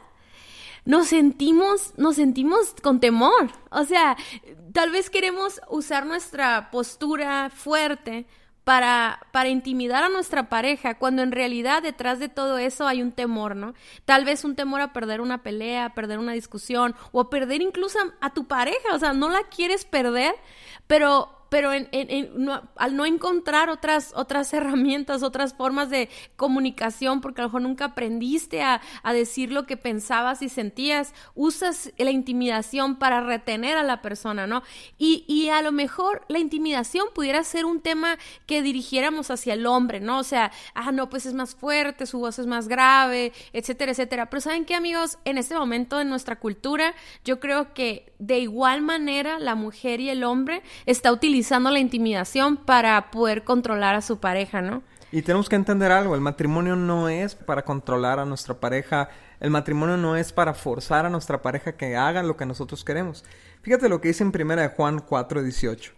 nos 0.87 1.09
sentimos, 1.09 1.93
nos 1.99 2.17
sentimos 2.17 2.75
con 2.83 3.01
temor. 3.01 3.51
O 3.71 3.85
sea, 3.85 4.17
tal 4.73 4.91
vez 4.91 5.11
queremos 5.11 5.61
usar 5.69 6.07
nuestra 6.07 6.71
postura 6.71 7.51
fuerte 7.51 8.27
para, 8.65 9.21
para 9.33 9.49
intimidar 9.49 10.03
a 10.03 10.09
nuestra 10.09 10.49
pareja, 10.49 10.99
cuando 10.99 11.23
en 11.23 11.31
realidad 11.33 11.83
detrás 11.83 12.19
de 12.19 12.29
todo 12.29 12.59
eso 12.59 12.87
hay 12.87 13.03
un 13.03 13.13
temor, 13.13 13.55
¿no? 13.55 13.75
Tal 14.05 14.25
vez 14.25 14.45
un 14.45 14.57
temor 14.57 14.81
a 14.81 14.93
perder 14.93 15.21
una 15.21 15.43
pelea, 15.43 15.85
a 15.85 15.95
perder 15.95 16.19
una 16.19 16.33
discusión, 16.33 16.95
o 17.13 17.21
a 17.21 17.31
perder 17.31 17.63
incluso 17.63 17.99
a, 18.01 18.27
a 18.27 18.35
tu 18.35 18.47
pareja, 18.47 18.95
o 18.95 18.99
sea, 18.99 19.13
no 19.13 19.29
la 19.29 19.43
quieres 19.45 19.85
perder, 19.85 20.35
pero 20.87 21.36
pero 21.49 21.73
en, 21.73 21.89
al 22.77 22.97
no 22.97 23.07
encontrar 23.07 23.71
otras, 23.71 24.13
otras 24.15 24.53
herramientas, 24.53 25.23
otras 25.23 25.55
formas 25.55 25.91
de 25.91 26.09
comunicación, 26.37 27.21
porque 27.21 27.41
a 27.41 27.45
lo 27.45 27.49
mejor 27.49 27.63
nunca 27.63 27.85
aprendiste 27.87 28.63
a, 28.63 28.81
decir 29.17 29.51
lo 29.51 29.65
que 29.65 29.79
pensabas 29.79 30.43
y 30.43 30.51
sentías, 30.51 31.15
usas 31.35 31.91
la 31.97 32.11
intimidación 32.11 32.97
para 32.97 33.23
retener 33.23 33.79
a 33.79 33.83
la 33.83 34.03
persona, 34.03 34.47
¿no? 34.47 34.63
Y, 34.99 35.25
y 35.27 35.49
a 35.49 35.63
lo 35.63 35.73
mejor 35.73 36.25
la 36.29 36.39
intimidación 36.39 37.07
pudiera 37.15 37.43
ser 37.45 37.65
un 37.65 37.81
tema 37.81 38.19
que 38.47 38.61
dirigiéramos 38.61 39.31
hacia 39.31 39.55
el 39.55 39.65
hombre, 39.65 40.01
¿no? 40.01 40.19
O 40.19 40.25
sea, 40.25 40.53
ah, 40.75 40.93
no, 40.93 41.09
pues 41.09 41.25
es 41.25 41.33
más 41.33 41.55
fuerte, 41.55 42.05
su 42.05 42.19
voz 42.19 42.39
es 42.39 42.47
más 42.47 42.69
grave, 42.69 43.33
etcétera, 43.53 43.93
etcétera. 43.93 44.29
Pero 44.29 44.41
¿saben 44.41 44.65
qué, 44.65 44.75
amigos? 44.75 45.19
En 45.25 45.39
este 45.39 45.55
momento 45.55 46.01
en 46.01 46.11
nuestra 46.11 46.39
cultura, 46.39 46.95
yo 47.25 47.41
creo 47.41 47.73
que 47.73 48.13
de 48.19 48.39
igual 48.39 48.83
manera 48.83 49.39
la 49.39 49.55
mujer 49.55 50.01
y 50.01 50.11
el 50.11 50.25
hombre 50.25 50.63
está 50.87 51.13
utilizando 51.13 51.71
la 51.71 51.79
intimidación 51.79 52.57
para 52.57 53.11
poder 53.11 53.45
controlar 53.45 53.95
a 53.95 54.03
su 54.03 54.19
pareja, 54.19 54.63
¿no? 54.63 54.83
Y 55.13 55.23
tenemos 55.23 55.49
que 55.49 55.57
entender 55.57 55.93
algo, 55.93 56.15
el 56.15 56.21
matrimonio 56.21 56.77
no 56.77 57.09
es 57.09 57.35
para 57.35 57.65
controlar 57.65 58.19
a 58.19 58.25
nuestra 58.25 58.55
pareja, 58.55 59.09
el 59.41 59.51
matrimonio 59.51 59.97
no 59.97 60.17
es 60.17 60.33
para 60.33 60.53
forzar 60.53 61.07
a 61.07 61.11
nuestra 61.11 61.43
pareja 61.43 61.77
que 61.77 61.97
haga 61.97 62.23
lo 62.23 62.37
que 62.37 62.47
nosotros 62.47 62.85
queremos. 62.85 63.25
Fíjate 63.63 63.89
lo 63.89 64.01
que 64.01 64.09
dice 64.09 64.25
en 64.25 64.33
primera 64.33 64.63
de 64.63 64.69
Juan 64.69 64.99
4:18. 64.99 65.93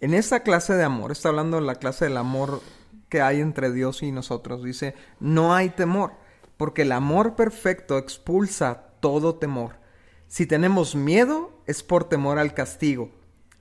En 0.00 0.14
esta 0.14 0.40
clase 0.40 0.74
de 0.74 0.84
amor, 0.84 1.12
está 1.12 1.28
hablando 1.28 1.56
de 1.58 1.62
la 1.62 1.76
clase 1.76 2.04
del 2.06 2.16
amor 2.16 2.60
que 3.08 3.22
hay 3.22 3.40
entre 3.40 3.72
Dios 3.72 4.02
y 4.02 4.10
nosotros, 4.10 4.64
dice, 4.64 4.94
no 5.20 5.54
hay 5.54 5.70
temor, 5.70 6.12
porque 6.56 6.82
el 6.82 6.92
amor 6.92 7.36
perfecto 7.36 7.98
expulsa 7.98 8.86
todo 9.00 9.36
temor 9.36 9.82
si 10.32 10.46
tenemos 10.46 10.94
miedo 10.94 11.51
es 11.72 11.82
por 11.82 12.04
temor 12.04 12.38
al 12.38 12.54
castigo, 12.54 13.10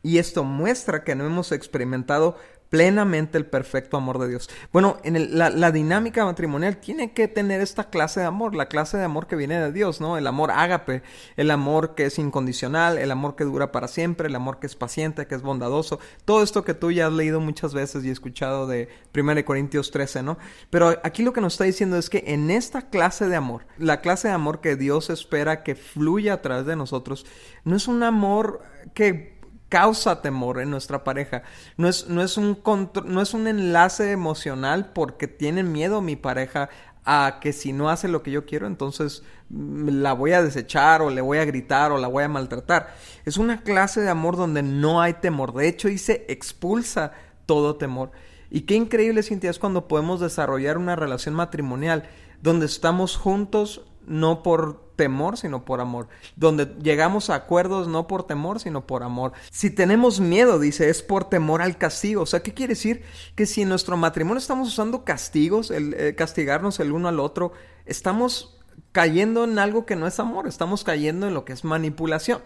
y 0.03 0.17
esto 0.17 0.43
muestra 0.43 1.03
que 1.03 1.15
no 1.15 1.25
hemos 1.25 1.51
experimentado 1.51 2.37
plenamente 2.71 3.37
el 3.37 3.45
perfecto 3.45 3.97
amor 3.97 4.17
de 4.17 4.29
Dios. 4.29 4.49
Bueno, 4.71 4.95
en 5.03 5.37
la, 5.37 5.71
dinámica 5.71 6.23
matrimonial 6.23 6.77
tiene 6.77 7.11
que 7.11 7.27
tener 7.27 7.59
esta 7.59 7.89
clase 7.89 8.21
de 8.21 8.25
amor, 8.25 8.55
la 8.55 8.69
clase 8.69 8.97
de 8.97 9.03
amor 9.03 9.27
que 9.27 9.35
viene 9.35 9.59
de 9.59 9.73
Dios, 9.73 9.99
¿no? 9.99 10.17
El 10.17 10.25
amor 10.25 10.51
ágape, 10.51 11.03
el 11.35 11.51
amor 11.51 11.95
que 11.95 12.05
es 12.05 12.17
incondicional, 12.17 12.97
el 12.97 13.11
amor 13.11 13.35
que 13.35 13.43
dura 13.43 13.73
para 13.73 13.89
siempre, 13.89 14.29
el 14.29 14.35
amor 14.35 14.59
que 14.59 14.67
es 14.67 14.77
paciente, 14.77 15.27
que 15.27 15.35
es 15.35 15.41
bondadoso, 15.41 15.99
todo 16.23 16.41
esto 16.43 16.63
que 16.63 16.73
tú 16.73 16.91
ya 16.91 17.07
has 17.07 17.13
leído 17.13 17.41
muchas 17.41 17.73
veces 17.73 18.05
y 18.05 18.09
escuchado 18.09 18.67
de 18.67 18.87
1 19.13 19.43
Corintios 19.43 19.91
13, 19.91 20.23
¿no? 20.23 20.37
Pero 20.69 20.97
aquí 21.03 21.23
lo 21.23 21.33
que 21.33 21.41
nos 21.41 21.55
está 21.55 21.65
diciendo 21.65 21.97
es 21.97 22.09
que 22.09 22.23
en 22.27 22.49
esta 22.49 22.83
clase 22.83 23.27
de 23.27 23.35
amor, 23.35 23.65
la 23.77 23.99
clase 23.99 24.29
de 24.29 24.33
amor 24.33 24.61
que 24.61 24.77
Dios 24.77 25.09
espera 25.09 25.63
que 25.63 25.75
fluya 25.75 26.35
a 26.35 26.41
través 26.41 26.65
de 26.65 26.77
nosotros, 26.77 27.25
no 27.65 27.75
es 27.75 27.89
un 27.89 28.01
amor 28.01 28.61
que 28.93 29.30
causa 29.71 30.21
temor 30.21 30.59
en 30.59 30.69
nuestra 30.69 31.05
pareja. 31.05 31.43
No 31.77 31.87
es, 31.87 32.09
no 32.09 32.21
es, 32.21 32.37
un, 32.37 32.59
no 33.05 33.21
es 33.21 33.33
un 33.33 33.47
enlace 33.47 34.11
emocional 34.11 34.91
porque 34.93 35.29
tiene 35.29 35.63
miedo 35.63 36.01
mi 36.01 36.17
pareja 36.17 36.69
a 37.05 37.39
que 37.41 37.53
si 37.53 37.71
no 37.71 37.89
hace 37.89 38.09
lo 38.09 38.21
que 38.21 38.31
yo 38.31 38.45
quiero, 38.45 38.67
entonces 38.67 39.23
mm, 39.49 40.01
la 40.01 40.11
voy 40.11 40.33
a 40.33 40.43
desechar 40.43 41.01
o 41.01 41.09
le 41.09 41.21
voy 41.21 41.37
a 41.37 41.45
gritar 41.45 41.93
o 41.93 41.97
la 41.97 42.09
voy 42.09 42.25
a 42.25 42.27
maltratar. 42.27 42.93
Es 43.23 43.37
una 43.37 43.61
clase 43.61 44.01
de 44.01 44.09
amor 44.09 44.35
donde 44.35 44.61
no 44.61 45.01
hay 45.01 45.13
temor. 45.13 45.53
De 45.53 45.69
hecho, 45.69 45.87
dice 45.87 46.25
expulsa 46.27 47.13
todo 47.45 47.77
temor. 47.77 48.11
Y 48.49 48.61
qué 48.61 48.75
increíble, 48.75 49.23
Cintia, 49.23 49.49
es 49.49 49.57
cuando 49.57 49.87
podemos 49.87 50.19
desarrollar 50.19 50.77
una 50.77 50.97
relación 50.97 51.33
matrimonial 51.33 52.03
donde 52.41 52.65
estamos 52.65 53.15
juntos 53.15 53.85
no 54.05 54.43
por 54.43 54.91
temor, 54.95 55.37
sino 55.37 55.65
por 55.65 55.81
amor. 55.81 56.07
Donde 56.35 56.65
llegamos 56.81 57.29
a 57.29 57.35
acuerdos 57.35 57.87
no 57.87 58.07
por 58.07 58.23
temor, 58.27 58.59
sino 58.59 58.85
por 58.85 59.03
amor. 59.03 59.33
Si 59.49 59.69
tenemos 59.69 60.19
miedo, 60.19 60.59
dice, 60.59 60.89
es 60.89 61.01
por 61.01 61.25
temor 61.25 61.61
al 61.61 61.77
castigo. 61.77 62.21
O 62.21 62.25
sea, 62.25 62.41
¿qué 62.43 62.53
quiere 62.53 62.73
decir? 62.73 63.03
Que 63.35 63.45
si 63.45 63.63
en 63.63 63.69
nuestro 63.69 63.97
matrimonio 63.97 64.39
estamos 64.39 64.67
usando 64.67 65.03
castigos, 65.03 65.71
el 65.71 65.95
eh, 65.95 66.15
castigarnos 66.15 66.79
el 66.79 66.91
uno 66.91 67.07
al 67.07 67.19
otro, 67.19 67.53
estamos 67.85 68.59
cayendo 68.91 69.43
en 69.43 69.57
algo 69.59 69.85
que 69.85 69.95
no 69.95 70.07
es 70.07 70.19
amor, 70.19 70.47
estamos 70.47 70.83
cayendo 70.83 71.27
en 71.27 71.33
lo 71.33 71.45
que 71.45 71.53
es 71.53 71.63
manipulación. 71.63 72.41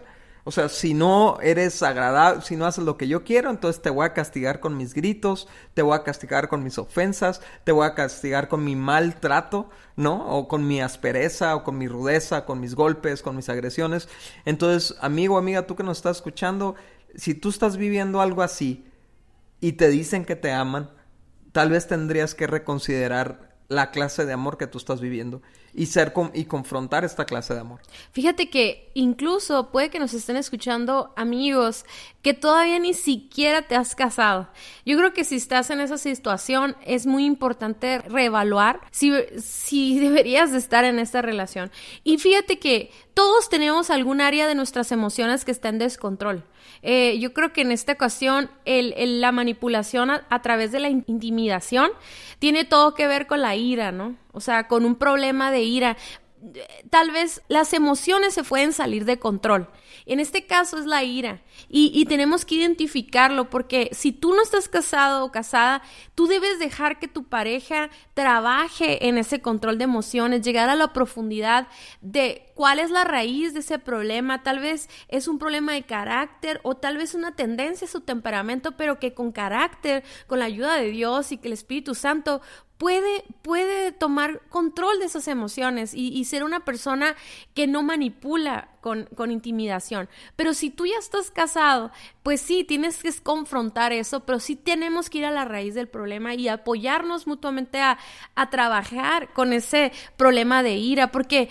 O 0.48 0.52
sea, 0.52 0.68
si 0.68 0.94
no 0.94 1.40
eres 1.40 1.82
agradable, 1.82 2.40
si 2.40 2.54
no 2.54 2.66
haces 2.66 2.84
lo 2.84 2.96
que 2.96 3.08
yo 3.08 3.24
quiero, 3.24 3.50
entonces 3.50 3.82
te 3.82 3.90
voy 3.90 4.06
a 4.06 4.12
castigar 4.12 4.60
con 4.60 4.76
mis 4.76 4.94
gritos, 4.94 5.48
te 5.74 5.82
voy 5.82 5.96
a 5.96 6.04
castigar 6.04 6.46
con 6.46 6.62
mis 6.62 6.78
ofensas, 6.78 7.40
te 7.64 7.72
voy 7.72 7.84
a 7.84 7.96
castigar 7.96 8.46
con 8.46 8.64
mi 8.64 8.76
maltrato, 8.76 9.68
¿no? 9.96 10.24
O 10.28 10.46
con 10.46 10.64
mi 10.64 10.80
aspereza, 10.80 11.56
o 11.56 11.64
con 11.64 11.76
mi 11.78 11.88
rudeza, 11.88 12.44
con 12.44 12.60
mis 12.60 12.76
golpes, 12.76 13.22
con 13.22 13.34
mis 13.34 13.48
agresiones. 13.48 14.08
Entonces, 14.44 14.96
amigo, 15.00 15.36
amiga, 15.36 15.66
tú 15.66 15.74
que 15.74 15.82
nos 15.82 15.98
estás 15.98 16.18
escuchando, 16.18 16.76
si 17.16 17.34
tú 17.34 17.48
estás 17.48 17.76
viviendo 17.76 18.20
algo 18.20 18.42
así 18.42 18.86
y 19.60 19.72
te 19.72 19.88
dicen 19.88 20.24
que 20.24 20.36
te 20.36 20.52
aman, 20.52 20.90
tal 21.50 21.70
vez 21.70 21.88
tendrías 21.88 22.36
que 22.36 22.46
reconsiderar 22.46 23.45
la 23.68 23.90
clase 23.90 24.24
de 24.24 24.32
amor 24.32 24.58
que 24.58 24.66
tú 24.66 24.78
estás 24.78 25.00
viviendo 25.00 25.42
y 25.74 25.86
ser 25.86 26.14
y 26.32 26.44
confrontar 26.46 27.04
esta 27.04 27.26
clase 27.26 27.52
de 27.52 27.60
amor. 27.60 27.80
Fíjate 28.12 28.48
que 28.48 28.90
incluso 28.94 29.70
puede 29.70 29.90
que 29.90 29.98
nos 29.98 30.14
estén 30.14 30.36
escuchando 30.36 31.12
amigos 31.16 31.84
que 32.22 32.32
todavía 32.32 32.78
ni 32.78 32.94
siquiera 32.94 33.62
te 33.62 33.76
has 33.76 33.94
casado. 33.94 34.48
Yo 34.86 34.96
creo 34.96 35.12
que 35.12 35.24
si 35.24 35.36
estás 35.36 35.68
en 35.70 35.80
esa 35.80 35.98
situación 35.98 36.76
es 36.84 37.06
muy 37.06 37.26
importante 37.26 37.98
reevaluar 37.98 38.80
si, 38.90 39.12
si 39.38 39.98
deberías 40.00 40.50
de 40.50 40.58
estar 40.58 40.84
en 40.84 40.98
esta 40.98 41.20
relación. 41.20 41.70
Y 42.04 42.18
fíjate 42.18 42.58
que 42.58 42.90
todos 43.12 43.50
tenemos 43.50 43.90
algún 43.90 44.20
área 44.22 44.46
de 44.46 44.54
nuestras 44.54 44.92
emociones 44.92 45.44
que 45.44 45.50
está 45.50 45.68
en 45.68 45.78
descontrol. 45.78 46.44
Eh, 46.82 47.18
yo 47.18 47.32
creo 47.32 47.52
que 47.52 47.62
en 47.62 47.72
esta 47.72 47.92
ocasión 47.92 48.50
el, 48.64 49.20
la 49.20 49.32
manipulación 49.32 50.10
a, 50.10 50.42
través 50.42 50.72
de 50.72 50.80
la 50.80 50.88
intimidación 50.88 51.90
tiene 52.38 52.64
todo 52.64 52.94
que 52.94 53.06
ver 53.06 53.26
con 53.26 53.40
la 53.40 53.56
ira, 53.56 53.92
¿no? 53.92 54.16
O 54.32 54.40
sea, 54.40 54.68
con 54.68 54.84
un 54.84 54.96
problema 54.96 55.50
de 55.50 55.62
ira. 55.62 55.96
Tal 56.90 57.10
vez 57.10 57.42
las 57.48 57.72
emociones 57.72 58.34
se 58.34 58.44
pueden 58.44 58.72
salir 58.72 59.04
de 59.04 59.18
control. 59.18 59.68
En 60.06 60.20
este 60.20 60.46
caso 60.46 60.78
es 60.78 60.86
la 60.86 61.02
ira. 61.02 61.42
Y, 61.68 62.04
tenemos 62.06 62.44
que 62.44 62.54
identificarlo 62.54 63.50
porque 63.50 63.90
si 63.92 64.12
tú 64.12 64.32
no 64.32 64.42
estás 64.42 64.68
casado 64.68 65.24
o 65.24 65.32
casada, 65.32 65.82
tú 66.14 66.28
debes 66.28 66.60
dejar 66.60 67.00
que 67.00 67.08
tu 67.08 67.24
pareja 67.24 67.90
trabaje 68.14 69.08
en 69.08 69.18
ese 69.18 69.40
control 69.40 69.78
de 69.78 69.84
emociones, 69.84 70.42
llegar 70.42 70.68
a 70.68 70.76
la 70.76 70.92
profundidad 70.92 71.66
de 72.00 72.52
cuál 72.54 72.78
es 72.78 72.92
la 72.92 73.02
raíz 73.02 73.52
de 73.52 73.60
ese 73.60 73.80
problema. 73.80 74.44
Tal 74.44 74.60
vez 74.60 74.88
es 75.08 75.26
un 75.26 75.40
problema 75.40 75.72
de 75.72 75.82
carácter 75.82 76.60
o 76.62 76.76
tal 76.76 76.96
vez 76.96 77.14
una 77.14 77.34
tendencia 77.34 77.88
a 77.88 77.90
su 77.90 78.00
temperamento, 78.00 78.76
pero 78.76 79.00
que 79.00 79.12
con 79.12 79.32
carácter, 79.32 80.04
con 80.28 80.38
la 80.38 80.44
ayuda 80.44 80.76
de 80.76 80.90
Dios 80.90 81.32
y 81.32 81.38
que 81.38 81.48
el 81.48 81.54
Espíritu 81.54 81.96
Santo 81.96 82.40
puede, 82.78 83.24
puede 83.42 83.92
tomar 83.92 84.42
control 84.48 84.98
de 84.98 85.06
esas 85.06 85.28
emociones 85.28 85.92
y, 85.94 86.24
ser 86.24 86.44
una 86.44 86.64
persona 86.64 87.14
que 87.54 87.66
no 87.66 87.82
manipula 87.82 88.68
con, 88.80 89.08
con, 89.14 89.30
intimidación. 89.30 90.08
Pero 90.34 90.54
si 90.54 90.70
tú 90.70 90.86
ya 90.86 90.98
estás 90.98 91.30
casado, 91.30 91.92
pues 92.22 92.40
sí, 92.40 92.64
tienes 92.64 93.02
que 93.02 93.12
confrontar 93.22 93.92
eso, 93.92 94.20
pero 94.26 94.40
sí 94.40 94.56
tenemos 94.56 95.08
que 95.08 95.18
ir 95.18 95.24
a 95.24 95.30
la 95.30 95.44
raíz 95.44 95.74
del 95.74 95.88
problema 95.88 96.34
y 96.34 96.48
apoyarnos 96.48 97.26
mutuamente 97.26 97.80
a, 97.80 97.98
a 98.34 98.50
trabajar 98.50 99.32
con 99.32 99.52
ese 99.52 99.92
problema 100.16 100.62
de 100.62 100.76
ira, 100.76 101.12
porque 101.12 101.48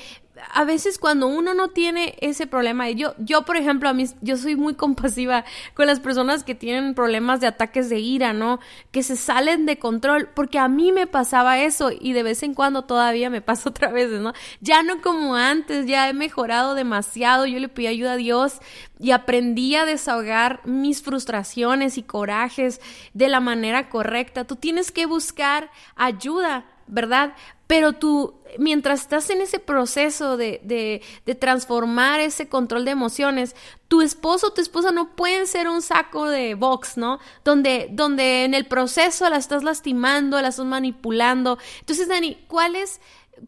a 0.53 0.65
veces 0.65 0.99
cuando 0.99 1.27
uno 1.27 1.53
no 1.53 1.69
tiene 1.69 2.17
ese 2.21 2.47
problema, 2.47 2.89
yo, 2.89 3.15
yo 3.17 3.43
por 3.43 3.57
ejemplo, 3.57 3.89
a 3.89 3.93
mí, 3.93 4.05
yo 4.21 4.37
soy 4.37 4.55
muy 4.55 4.73
compasiva 4.75 5.45
con 5.73 5.87
las 5.87 5.99
personas 5.99 6.43
que 6.43 6.55
tienen 6.55 6.95
problemas 6.95 7.41
de 7.41 7.47
ataques 7.47 7.89
de 7.89 7.99
ira, 7.99 8.33
¿no? 8.33 8.59
Que 8.91 9.03
se 9.03 9.15
salen 9.15 9.65
de 9.65 9.79
control, 9.79 10.29
porque 10.33 10.59
a 10.59 10.67
mí 10.67 10.91
me 10.91 11.07
pasaba 11.07 11.59
eso 11.59 11.91
y 11.97 12.13
de 12.13 12.23
vez 12.23 12.43
en 12.43 12.53
cuando 12.53 12.83
todavía 12.83 13.29
me 13.29 13.41
pasa 13.45 13.69
otra 13.69 13.91
vez, 13.91 14.09
¿no? 14.11 14.33
Ya 14.61 14.83
no 14.83 15.01
como 15.01 15.35
antes, 15.35 15.85
ya 15.85 16.09
he 16.09 16.13
mejorado 16.13 16.75
demasiado, 16.75 17.45
yo 17.45 17.59
le 17.59 17.69
pedí 17.69 17.87
ayuda 17.87 18.13
a 18.13 18.17
Dios 18.17 18.59
y 18.99 19.11
aprendí 19.11 19.75
a 19.75 19.85
desahogar 19.85 20.61
mis 20.65 21.01
frustraciones 21.01 21.97
y 21.97 22.03
corajes 22.03 22.81
de 23.13 23.29
la 23.29 23.39
manera 23.39 23.89
correcta. 23.89 24.45
Tú 24.45 24.55
tienes 24.55 24.91
que 24.91 25.05
buscar 25.05 25.69
ayuda 25.95 26.65
¿verdad? 26.87 27.33
Pero 27.67 27.93
tú, 27.93 28.35
mientras 28.59 29.01
estás 29.01 29.29
en 29.31 29.41
ese 29.41 29.59
proceso 29.59 30.37
de, 30.37 30.61
de, 30.63 31.35
transformar 31.35 32.19
ese 32.19 32.47
control 32.47 32.85
de 32.85 32.91
emociones, 32.91 33.55
tu 33.87 34.01
esposo 34.01 34.47
o 34.47 34.53
tu 34.53 34.61
esposa 34.61 34.91
no 34.91 35.15
pueden 35.15 35.47
ser 35.47 35.67
un 35.67 35.81
saco 35.81 36.27
de 36.27 36.53
box, 36.53 36.97
¿no? 36.97 37.19
Donde, 37.43 37.89
donde 37.91 38.45
en 38.45 38.53
el 38.53 38.65
proceso 38.65 39.27
la 39.29 39.37
estás 39.37 39.63
lastimando, 39.63 40.39
la 40.41 40.49
estás 40.49 40.65
manipulando. 40.65 41.57
Entonces, 41.79 42.07
Dani, 42.07 42.37
¿cuál 42.47 42.75
es, 42.75 43.01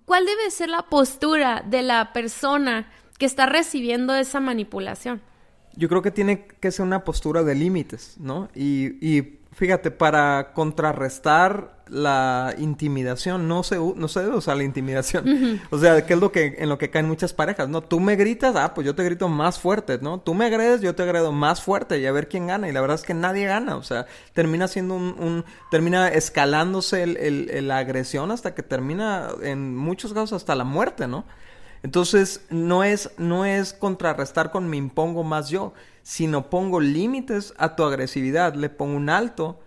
cuál 0.05 0.25
debe 0.25 0.49
ser 0.49 0.69
la 0.69 0.83
postura 0.83 1.63
de 1.65 1.83
la 1.83 2.11
persona 2.11 2.91
que 3.19 3.25
está 3.25 3.45
recibiendo 3.45 4.15
esa 4.15 4.39
manipulación? 4.39 5.21
Yo 5.75 5.89
creo 5.89 6.01
que 6.01 6.09
tiene 6.09 6.47
que 6.47 6.71
ser 6.71 6.83
una 6.85 7.03
postura 7.03 7.43
de 7.43 7.53
límites, 7.53 8.15
¿no? 8.17 8.49
Y, 8.55 8.97
y 8.99 9.41
fíjate, 9.51 9.91
para 9.91 10.53
contrarrestar 10.53 11.76
la 11.89 12.53
intimidación, 12.57 13.47
no 13.47 13.63
se, 13.63 13.77
no 13.77 14.07
se 14.07 14.21
debe 14.21 14.35
usar 14.35 14.57
la 14.57 14.63
intimidación. 14.63 15.61
O 15.69 15.77
sea, 15.77 16.05
que 16.05 16.13
es 16.13 16.19
lo 16.19 16.31
que, 16.31 16.55
en 16.59 16.69
lo 16.69 16.77
que 16.77 16.89
caen 16.89 17.07
muchas 17.07 17.33
parejas, 17.33 17.69
¿no? 17.69 17.81
Tú 17.81 17.99
me 17.99 18.15
gritas, 18.15 18.55
ah, 18.55 18.73
pues 18.73 18.85
yo 18.85 18.95
te 18.95 19.03
grito 19.03 19.29
más 19.29 19.59
fuerte, 19.59 19.99
¿no? 20.01 20.19
Tú 20.19 20.33
me 20.33 20.45
agredes, 20.45 20.81
yo 20.81 20.95
te 20.95 21.03
agredo 21.03 21.31
más 21.31 21.61
fuerte 21.61 21.99
y 21.99 22.05
a 22.05 22.11
ver 22.11 22.27
quién 22.27 22.47
gana. 22.47 22.69
Y 22.69 22.71
la 22.71 22.81
verdad 22.81 22.95
es 22.95 23.03
que 23.03 23.13
nadie 23.13 23.45
gana, 23.45 23.75
o 23.75 23.83
sea, 23.83 24.05
termina 24.33 24.67
siendo 24.67 24.95
un, 24.95 25.15
un 25.19 25.45
termina 25.71 26.07
escalándose 26.09 27.03
el, 27.03 27.17
el, 27.17 27.67
la 27.67 27.77
agresión 27.77 28.31
hasta 28.31 28.53
que 28.55 28.63
termina 28.63 29.29
en 29.41 29.75
muchos 29.75 30.13
casos 30.13 30.33
hasta 30.33 30.55
la 30.55 30.63
muerte, 30.63 31.07
¿no? 31.07 31.25
Entonces, 31.83 32.41
no 32.49 32.83
es, 32.83 33.11
no 33.17 33.45
es 33.45 33.73
contrarrestar 33.73 34.51
con 34.51 34.67
me 34.67 34.77
impongo 34.77 35.23
más 35.23 35.49
yo, 35.49 35.73
sino 36.03 36.49
pongo 36.49 36.79
límites 36.79 37.53
a 37.57 37.75
tu 37.75 37.83
agresividad, 37.83 38.55
le 38.55 38.69
pongo 38.69 38.95
un 38.95 39.09
alto 39.09 39.59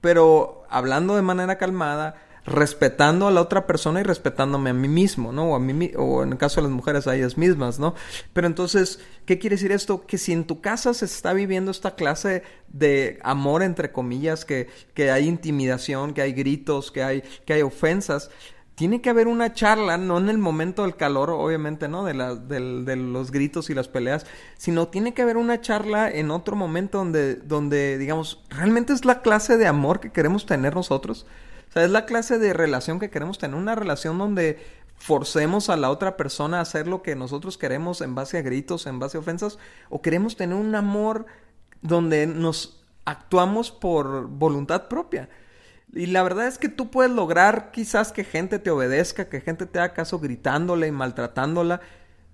pero 0.00 0.64
hablando 0.70 1.16
de 1.16 1.22
manera 1.22 1.58
calmada, 1.58 2.16
respetando 2.48 3.28
a 3.28 3.30
la 3.30 3.42
otra 3.42 3.66
persona 3.66 4.00
y 4.00 4.04
respetándome 4.04 4.70
a 4.70 4.74
mí 4.74 4.88
mismo, 4.88 5.32
¿no? 5.32 5.50
O, 5.50 5.54
a 5.54 5.58
mí, 5.58 5.90
o 5.96 6.22
en 6.22 6.32
el 6.32 6.38
caso 6.38 6.60
de 6.60 6.68
las 6.68 6.72
mujeres 6.72 7.06
a 7.06 7.14
ellas 7.14 7.36
mismas, 7.36 7.78
¿no? 7.78 7.94
Pero 8.32 8.46
entonces, 8.46 9.00
¿qué 9.26 9.38
quiere 9.38 9.56
decir 9.56 9.70
esto? 9.70 10.06
Que 10.06 10.16
si 10.18 10.32
en 10.32 10.46
tu 10.46 10.60
casa 10.60 10.94
se 10.94 11.04
está 11.04 11.34
viviendo 11.34 11.70
esta 11.70 11.94
clase 11.94 12.42
de 12.68 13.18
amor, 13.22 13.62
entre 13.62 13.92
comillas, 13.92 14.44
que, 14.44 14.68
que 14.94 15.10
hay 15.10 15.28
intimidación, 15.28 16.14
que 16.14 16.22
hay 16.22 16.32
gritos, 16.32 16.90
que 16.90 17.02
hay, 17.02 17.22
que 17.44 17.52
hay 17.52 17.62
ofensas, 17.62 18.30
tiene 18.78 19.00
que 19.00 19.10
haber 19.10 19.26
una 19.26 19.54
charla, 19.54 19.98
no 19.98 20.18
en 20.18 20.28
el 20.28 20.38
momento 20.38 20.82
del 20.84 20.94
calor, 20.94 21.30
obviamente, 21.30 21.88
¿no? 21.88 22.04
De, 22.04 22.14
la, 22.14 22.36
de, 22.36 22.94
los 22.94 23.32
gritos 23.32 23.70
y 23.70 23.74
las 23.74 23.88
peleas, 23.88 24.24
sino 24.56 24.86
tiene 24.86 25.14
que 25.14 25.22
haber 25.22 25.36
una 25.36 25.60
charla 25.60 26.08
en 26.08 26.30
otro 26.30 26.54
momento 26.54 26.98
donde, 26.98 27.34
donde, 27.34 27.98
digamos, 27.98 28.40
realmente 28.50 28.92
es 28.92 29.04
la 29.04 29.20
clase 29.20 29.56
de 29.56 29.66
amor 29.66 29.98
que 29.98 30.12
queremos 30.12 30.46
tener 30.46 30.76
nosotros. 30.76 31.26
O 31.68 31.72
sea, 31.72 31.82
es 31.82 31.90
la 31.90 32.06
clase 32.06 32.38
de 32.38 32.52
relación 32.52 33.00
que 33.00 33.10
queremos 33.10 33.38
tener, 33.38 33.56
una 33.56 33.74
relación 33.74 34.16
donde 34.16 34.64
forcemos 34.96 35.70
a 35.70 35.76
la 35.76 35.90
otra 35.90 36.16
persona 36.16 36.58
a 36.58 36.60
hacer 36.62 36.86
lo 36.86 37.02
que 37.02 37.16
nosotros 37.16 37.58
queremos 37.58 38.00
en 38.00 38.14
base 38.14 38.38
a 38.38 38.42
gritos, 38.42 38.86
en 38.86 39.00
base 39.00 39.16
a 39.16 39.20
ofensas, 39.20 39.58
o 39.90 40.02
queremos 40.02 40.36
tener 40.36 40.56
un 40.56 40.76
amor 40.76 41.26
donde 41.82 42.28
nos 42.28 42.80
actuamos 43.04 43.72
por 43.72 44.28
voluntad 44.28 44.86
propia. 44.86 45.28
Y 45.92 46.06
la 46.06 46.22
verdad 46.22 46.46
es 46.46 46.58
que 46.58 46.68
tú 46.68 46.90
puedes 46.90 47.12
lograr 47.12 47.70
quizás 47.72 48.12
que 48.12 48.24
gente 48.24 48.58
te 48.58 48.70
obedezca, 48.70 49.28
que 49.28 49.40
gente 49.40 49.66
te 49.66 49.78
haga 49.78 49.94
caso 49.94 50.18
gritándole 50.18 50.86
y 50.86 50.92
maltratándola, 50.92 51.80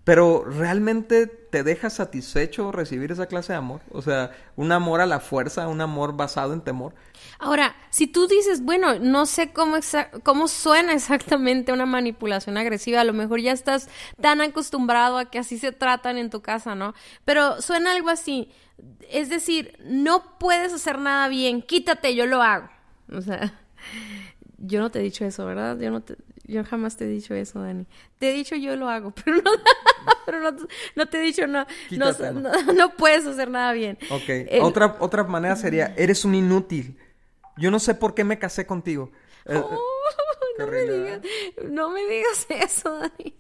pero 0.04 0.44
¿realmente 0.44 1.26
te 1.26 1.62
deja 1.62 1.88
satisfecho 1.88 2.73
recibir 2.73 3.11
esa 3.11 3.26
clase 3.26 3.54
de 3.54 3.58
amor? 3.58 3.80
O 3.90 4.02
sea, 4.02 4.32
un 4.54 4.70
amor 4.70 5.00
a 5.00 5.06
la 5.06 5.18
fuerza, 5.18 5.66
un 5.66 5.80
amor 5.80 6.14
basado 6.14 6.52
en 6.52 6.61
temor. 6.61 6.94
Ahora, 7.38 7.75
si 7.88 8.06
tú 8.06 8.26
dices, 8.26 8.62
bueno, 8.62 8.99
no 8.99 9.25
sé 9.25 9.52
cómo, 9.52 9.76
cómo 10.23 10.46
suena 10.46 10.92
exactamente 10.92 11.73
una 11.73 11.87
manipulación 11.87 12.58
agresiva, 12.58 13.00
a 13.00 13.04
lo 13.04 13.14
mejor 13.14 13.40
ya 13.40 13.52
estás 13.52 13.88
tan 14.20 14.42
acostumbrado 14.42 15.16
a 15.16 15.30
que 15.30 15.38
así 15.38 15.56
se 15.58 15.73
tratan 15.73 16.18
en 16.18 16.28
tu 16.28 16.42
casa, 16.42 16.75
¿no? 16.75 16.92
Pero 17.25 17.62
suena 17.62 17.92
algo 17.92 18.11
así. 18.11 18.50
Es 19.11 19.30
decir, 19.30 19.78
no 19.84 20.38
puedes 20.38 20.73
hacer 20.73 20.99
nada 20.99 21.28
bien, 21.28 21.62
quítate, 21.62 22.14
yo 22.14 22.26
lo 22.26 22.42
hago. 22.42 22.73
O 23.12 23.20
sea, 23.20 23.58
yo 24.58 24.80
no 24.80 24.90
te 24.90 25.00
he 25.00 25.02
dicho 25.02 25.25
eso, 25.25 25.44
¿verdad? 25.46 25.78
Yo 25.78 25.90
no 25.90 26.02
te, 26.02 26.16
yo 26.44 26.64
jamás 26.64 26.96
te 26.96 27.04
he 27.04 27.08
dicho 27.08 27.34
eso, 27.34 27.61
Dani. 27.61 27.87
Te 28.18 28.30
he 28.30 28.34
dicho 28.34 28.56
yo 28.56 28.76
lo 28.76 28.88
hago, 28.88 29.12
pero 29.25 29.37
no, 29.37 29.50
pero 30.26 30.40
no, 30.96 31.06
te 31.06 31.18
he 31.18 31.23
dicho 31.23 31.46
no, 31.46 31.66
no, 31.90 32.96
puedes 32.96 33.26
hacer 33.26 33.50
nada 33.50 33.73
bien. 33.73 33.99
Ok. 34.11 34.62
otra, 34.62 34.96
otra 35.00 35.25
manera 35.25 35.56
sería, 35.56 35.94
eres 35.96 36.25
un 36.25 36.34
inútil. 36.34 36.99
Yo 37.56 37.70
no 37.70 37.78
sé 37.78 37.94
por 37.94 38.14
qué 38.14 38.25
me 38.25 38.38
casé 38.38 38.66
contigo. 38.66 39.11
Eh, 39.46 39.61
oh, 39.62 39.78
no, 40.58 40.66
me 40.68 40.80
digas, 40.80 41.20
no 41.70 41.90
me 41.90 42.00
digas 42.06 42.46
eso, 42.49 42.99
Dani. 42.99 43.34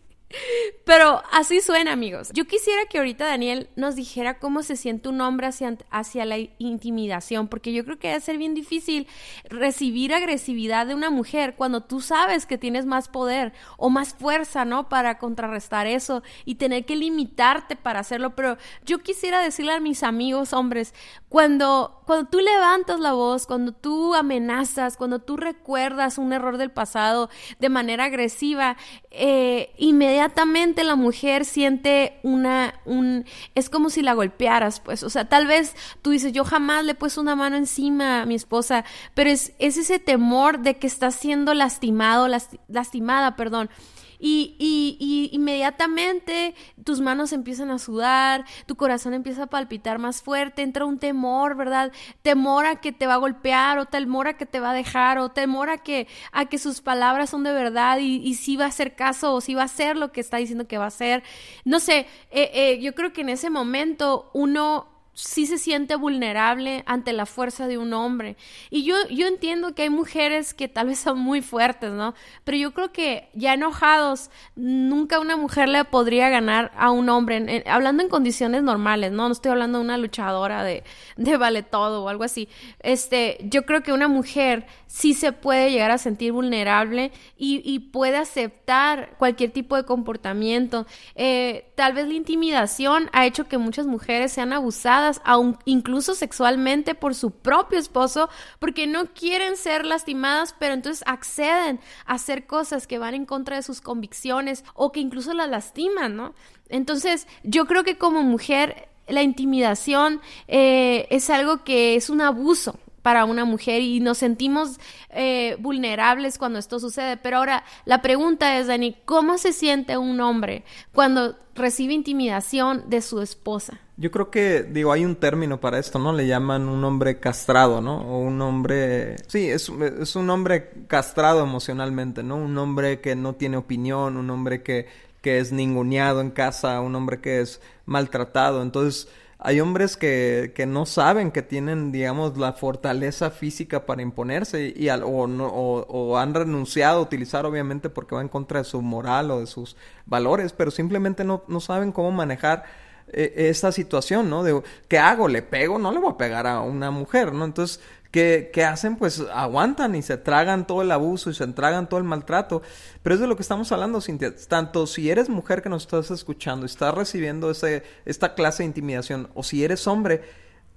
Pero 0.84 1.22
así 1.32 1.60
suena, 1.60 1.92
amigos. 1.92 2.30
Yo 2.34 2.46
quisiera 2.46 2.84
que 2.86 2.98
ahorita 2.98 3.26
Daniel 3.26 3.68
nos 3.74 3.96
dijera 3.96 4.38
cómo 4.38 4.62
se 4.62 4.76
siente 4.76 5.08
un 5.08 5.20
hombre 5.20 5.46
hacia, 5.46 5.78
hacia 5.90 6.24
la 6.24 6.36
intimidación, 6.58 7.48
porque 7.48 7.72
yo 7.72 7.84
creo 7.84 7.98
que 7.98 8.08
debe 8.08 8.20
ser 8.20 8.36
bien 8.36 8.54
difícil 8.54 9.06
recibir 9.44 10.12
agresividad 10.12 10.86
de 10.86 10.94
una 10.94 11.10
mujer 11.10 11.54
cuando 11.56 11.80
tú 11.82 12.00
sabes 12.00 12.44
que 12.44 12.58
tienes 12.58 12.84
más 12.84 13.08
poder 13.08 13.52
o 13.78 13.88
más 13.88 14.14
fuerza, 14.14 14.64
¿no? 14.64 14.88
Para 14.88 15.18
contrarrestar 15.18 15.86
eso 15.86 16.22
y 16.44 16.56
tener 16.56 16.84
que 16.84 16.96
limitarte 16.96 17.76
para 17.76 18.00
hacerlo. 18.00 18.34
Pero 18.34 18.58
yo 18.84 18.98
quisiera 18.98 19.40
decirle 19.40 19.72
a 19.72 19.80
mis 19.80 20.02
amigos 20.02 20.52
hombres, 20.52 20.94
cuando, 21.28 22.02
cuando 22.06 22.28
tú 22.28 22.40
levantas 22.40 23.00
la 23.00 23.12
voz, 23.12 23.46
cuando 23.46 23.72
tú 23.72 24.14
amenazas, 24.14 24.96
cuando 24.96 25.20
tú 25.20 25.36
recuerdas 25.36 26.18
un 26.18 26.32
error 26.32 26.58
del 26.58 26.70
pasado 26.70 27.30
de 27.58 27.68
manera 27.68 28.04
agresiva, 28.04 28.76
eh, 29.10 29.72
inmediatamente 29.78 30.23
inmediatamente 30.24 30.84
la 30.84 30.96
mujer 30.96 31.44
siente 31.44 32.18
una, 32.22 32.80
un, 32.86 33.26
es 33.54 33.68
como 33.68 33.90
si 33.90 34.00
la 34.00 34.14
golpearas, 34.14 34.80
pues, 34.80 35.02
o 35.02 35.10
sea, 35.10 35.28
tal 35.28 35.46
vez 35.46 35.76
tú 36.00 36.10
dices, 36.10 36.32
yo 36.32 36.44
jamás 36.44 36.82
le 36.84 36.92
he 36.92 36.94
puesto 36.94 37.20
una 37.20 37.36
mano 37.36 37.56
encima 37.56 38.22
a 38.22 38.26
mi 38.26 38.34
esposa, 38.34 38.86
pero 39.12 39.28
es, 39.28 39.52
es 39.58 39.76
ese 39.76 39.98
temor 39.98 40.60
de 40.60 40.78
que 40.78 40.86
está 40.86 41.10
siendo 41.10 41.52
lastimado, 41.52 42.26
lastimada, 42.68 43.36
perdón, 43.36 43.68
y, 44.18 44.56
y, 44.58 45.30
inmediatamente 45.32 46.54
tus 46.84 47.00
manos 47.00 47.32
empiezan 47.32 47.70
a 47.70 47.78
sudar, 47.78 48.44
tu 48.66 48.76
corazón 48.76 49.14
empieza 49.14 49.44
a 49.44 49.46
palpitar 49.46 49.98
más 49.98 50.22
fuerte, 50.22 50.62
entra 50.62 50.84
un 50.84 50.98
temor, 50.98 51.56
¿verdad? 51.56 51.92
Temor 52.22 52.66
a 52.66 52.80
que 52.80 52.92
te 52.92 53.06
va 53.06 53.14
a 53.14 53.18
golpear 53.18 53.78
o 53.78 53.86
temor 53.86 54.28
a 54.28 54.36
que 54.36 54.46
te 54.46 54.60
va 54.60 54.70
a 54.70 54.74
dejar 54.74 55.18
o 55.18 55.30
temor 55.30 55.70
a 55.70 55.78
que, 55.78 56.06
a 56.32 56.46
que 56.46 56.58
sus 56.58 56.80
palabras 56.80 57.30
son 57.30 57.44
de 57.44 57.52
verdad 57.52 57.98
y, 57.98 58.16
y 58.16 58.34
si 58.34 58.56
va 58.56 58.64
a 58.66 58.68
hacer 58.68 58.94
caso 58.94 59.34
o 59.34 59.40
si 59.40 59.54
va 59.54 59.62
a 59.62 59.66
hacer 59.66 59.96
lo 59.96 60.12
que 60.12 60.20
está 60.20 60.36
diciendo 60.38 60.66
que 60.66 60.78
va 60.78 60.84
a 60.84 60.88
hacer. 60.88 61.22
No 61.64 61.80
sé, 61.80 62.06
eh, 62.30 62.50
eh, 62.54 62.78
yo 62.80 62.94
creo 62.94 63.12
que 63.12 63.22
en 63.22 63.28
ese 63.28 63.50
momento 63.50 64.30
uno 64.32 64.93
sí 65.14 65.46
se 65.46 65.58
siente 65.58 65.96
vulnerable 65.96 66.82
ante 66.86 67.12
la 67.12 67.24
fuerza 67.26 67.66
de 67.66 67.78
un 67.78 67.92
hombre. 67.92 68.36
Y 68.70 68.84
yo, 68.84 68.96
yo 69.08 69.26
entiendo 69.26 69.74
que 69.74 69.82
hay 69.82 69.90
mujeres 69.90 70.54
que 70.54 70.68
tal 70.68 70.88
vez 70.88 70.98
son 70.98 71.18
muy 71.18 71.40
fuertes, 71.40 71.92
¿no? 71.92 72.14
Pero 72.42 72.58
yo 72.58 72.74
creo 72.74 72.92
que 72.92 73.28
ya 73.32 73.54
enojados, 73.54 74.30
nunca 74.56 75.20
una 75.20 75.36
mujer 75.36 75.68
le 75.68 75.84
podría 75.84 76.28
ganar 76.28 76.72
a 76.76 76.90
un 76.90 77.08
hombre, 77.08 77.64
hablando 77.66 78.02
en 78.02 78.08
condiciones 78.08 78.62
normales, 78.62 79.12
¿no? 79.12 79.28
No 79.28 79.32
estoy 79.32 79.52
hablando 79.52 79.78
de 79.78 79.84
una 79.84 79.98
luchadora 79.98 80.64
de, 80.64 80.82
de 81.16 81.36
vale 81.36 81.62
todo 81.62 82.04
o 82.04 82.08
algo 82.08 82.24
así. 82.24 82.48
Este, 82.80 83.38
yo 83.42 83.64
creo 83.64 83.82
que 83.82 83.92
una 83.92 84.08
mujer 84.08 84.66
sí 84.86 85.12
se 85.12 85.32
puede 85.32 85.70
llegar 85.70 85.90
a 85.90 85.98
sentir 85.98 86.32
vulnerable 86.32 87.10
y, 87.36 87.78
puede 87.92 88.16
aceptar 88.16 89.14
cualquier 89.18 89.50
tipo 89.50 89.76
de 89.76 89.84
comportamiento. 89.84 90.86
Eh, 91.14 91.72
tal 91.74 91.92
vez 91.92 92.06
la 92.06 92.14
intimidación 92.14 93.10
ha 93.12 93.26
hecho 93.26 93.46
que 93.46 93.58
muchas 93.58 93.86
mujeres 93.86 94.32
sean 94.32 94.52
abusadas 94.52 95.03
aun, 95.24 95.58
incluso 95.64 96.14
sexualmente 96.14 96.94
por 96.94 97.14
su 97.14 97.30
propio 97.30 97.78
esposo, 97.78 98.28
porque 98.58 98.86
no 98.86 99.06
quieren 99.06 99.56
ser 99.56 99.84
lastimadas, 99.84 100.54
pero 100.58 100.74
entonces 100.74 101.04
acceden 101.06 101.80
a 102.06 102.14
hacer 102.14 102.46
cosas 102.46 102.86
que 102.86 102.98
van 102.98 103.14
en 103.14 103.26
contra 103.26 103.56
de 103.56 103.62
sus 103.62 103.80
convicciones 103.80 104.64
o 104.74 104.92
que 104.92 105.00
incluso 105.00 105.34
las 105.34 105.48
lastiman, 105.48 106.16
¿no? 106.16 106.34
Entonces, 106.68 107.26
yo 107.42 107.66
creo 107.66 107.84
que 107.84 107.98
como 107.98 108.22
mujer, 108.22 108.88
la 109.06 109.22
intimidación 109.22 110.20
eh, 110.48 111.06
es 111.10 111.30
algo 111.30 111.64
que 111.64 111.96
es 111.96 112.08
un 112.10 112.20
abuso 112.20 112.78
para 113.02 113.26
una 113.26 113.44
mujer 113.44 113.82
y 113.82 114.00
nos 114.00 114.16
sentimos 114.16 114.80
eh, 115.10 115.56
vulnerables 115.58 116.38
cuando 116.38 116.58
esto 116.58 116.80
sucede. 116.80 117.18
Pero 117.18 117.36
ahora 117.36 117.64
la 117.84 118.00
pregunta 118.00 118.58
es, 118.58 118.66
Dani, 118.66 118.96
¿cómo 119.04 119.36
se 119.36 119.52
siente 119.52 119.98
un 119.98 120.22
hombre 120.22 120.64
cuando 120.92 121.36
recibe 121.54 121.94
intimidación 121.94 122.84
de 122.88 123.00
su 123.00 123.20
esposa? 123.20 123.80
Yo 123.96 124.10
creo 124.10 124.30
que, 124.30 124.64
digo, 124.64 124.90
hay 124.92 125.04
un 125.04 125.16
término 125.16 125.60
para 125.60 125.78
esto, 125.78 125.98
¿no? 125.98 126.12
Le 126.12 126.26
llaman 126.26 126.68
un 126.68 126.84
hombre 126.84 127.20
castrado, 127.20 127.80
¿no? 127.80 127.98
O 127.98 128.18
un 128.18 128.40
hombre... 128.42 129.16
Sí, 129.28 129.48
es, 129.48 129.70
es 130.00 130.16
un 130.16 130.30
hombre 130.30 130.70
castrado 130.88 131.42
emocionalmente, 131.42 132.22
¿no? 132.22 132.36
Un 132.36 132.58
hombre 132.58 133.00
que 133.00 133.14
no 133.14 133.34
tiene 133.34 133.56
opinión, 133.56 134.16
un 134.16 134.30
hombre 134.30 134.62
que, 134.62 134.88
que 135.20 135.38
es 135.38 135.52
ninguneado 135.52 136.20
en 136.20 136.30
casa, 136.30 136.80
un 136.80 136.96
hombre 136.96 137.20
que 137.20 137.40
es 137.40 137.60
maltratado. 137.86 138.62
Entonces 138.62 139.08
hay 139.46 139.60
hombres 139.60 139.98
que, 139.98 140.52
que, 140.54 140.64
no 140.64 140.86
saben 140.86 141.30
que 141.30 141.42
tienen, 141.42 141.92
digamos, 141.92 142.38
la 142.38 142.54
fortaleza 142.54 143.30
física 143.30 143.84
para 143.84 144.00
imponerse 144.00 144.72
y 144.74 144.88
o, 144.88 145.26
no, 145.26 145.46
o, 145.48 146.16
han 146.16 146.32
renunciado 146.32 147.00
a 147.00 147.02
utilizar, 147.02 147.44
obviamente, 147.44 147.90
porque 147.90 148.14
va 148.14 148.22
en 148.22 148.28
contra 148.28 148.60
de 148.60 148.64
su 148.64 148.80
moral 148.80 149.30
o 149.30 149.40
de 149.40 149.46
sus 149.46 149.76
valores, 150.06 150.54
pero 150.54 150.70
simplemente 150.70 151.24
no, 151.24 151.44
no 151.46 151.60
saben 151.60 151.92
cómo 151.92 152.10
manejar 152.10 152.64
eh, 153.08 153.34
esta 153.36 153.70
situación, 153.70 154.30
¿no? 154.30 154.44
De, 154.44 154.62
¿qué 154.88 154.98
hago? 154.98 155.28
¿Le 155.28 155.42
pego? 155.42 155.78
No 155.78 155.92
le 155.92 155.98
voy 155.98 156.12
a 156.12 156.16
pegar 156.16 156.46
a 156.46 156.62
una 156.62 156.90
mujer, 156.90 157.34
¿no? 157.34 157.44
Entonces, 157.44 157.82
¿Qué, 158.14 158.64
hacen? 158.64 158.94
Pues 158.94 159.24
aguantan 159.32 159.96
y 159.96 160.02
se 160.02 160.16
tragan 160.16 160.68
todo 160.68 160.82
el 160.82 160.92
abuso 160.92 161.30
y 161.30 161.34
se 161.34 161.44
tragan 161.48 161.88
todo 161.88 161.98
el 161.98 162.04
maltrato. 162.04 162.62
Pero 163.02 163.16
es 163.16 163.20
de 163.20 163.26
lo 163.26 163.34
que 163.34 163.42
estamos 163.42 163.72
hablando, 163.72 164.00
Cintia. 164.00 164.32
Tanto 164.46 164.86
si 164.86 165.10
eres 165.10 165.28
mujer 165.28 165.62
que 165.62 165.68
nos 165.68 165.82
estás 165.82 166.12
escuchando, 166.12 166.64
estás 166.64 166.94
recibiendo 166.94 167.50
ese, 167.50 167.82
esta 168.04 168.36
clase 168.36 168.62
de 168.62 168.68
intimidación, 168.68 169.30
o 169.34 169.42
si 169.42 169.64
eres 169.64 169.88
hombre, 169.88 170.22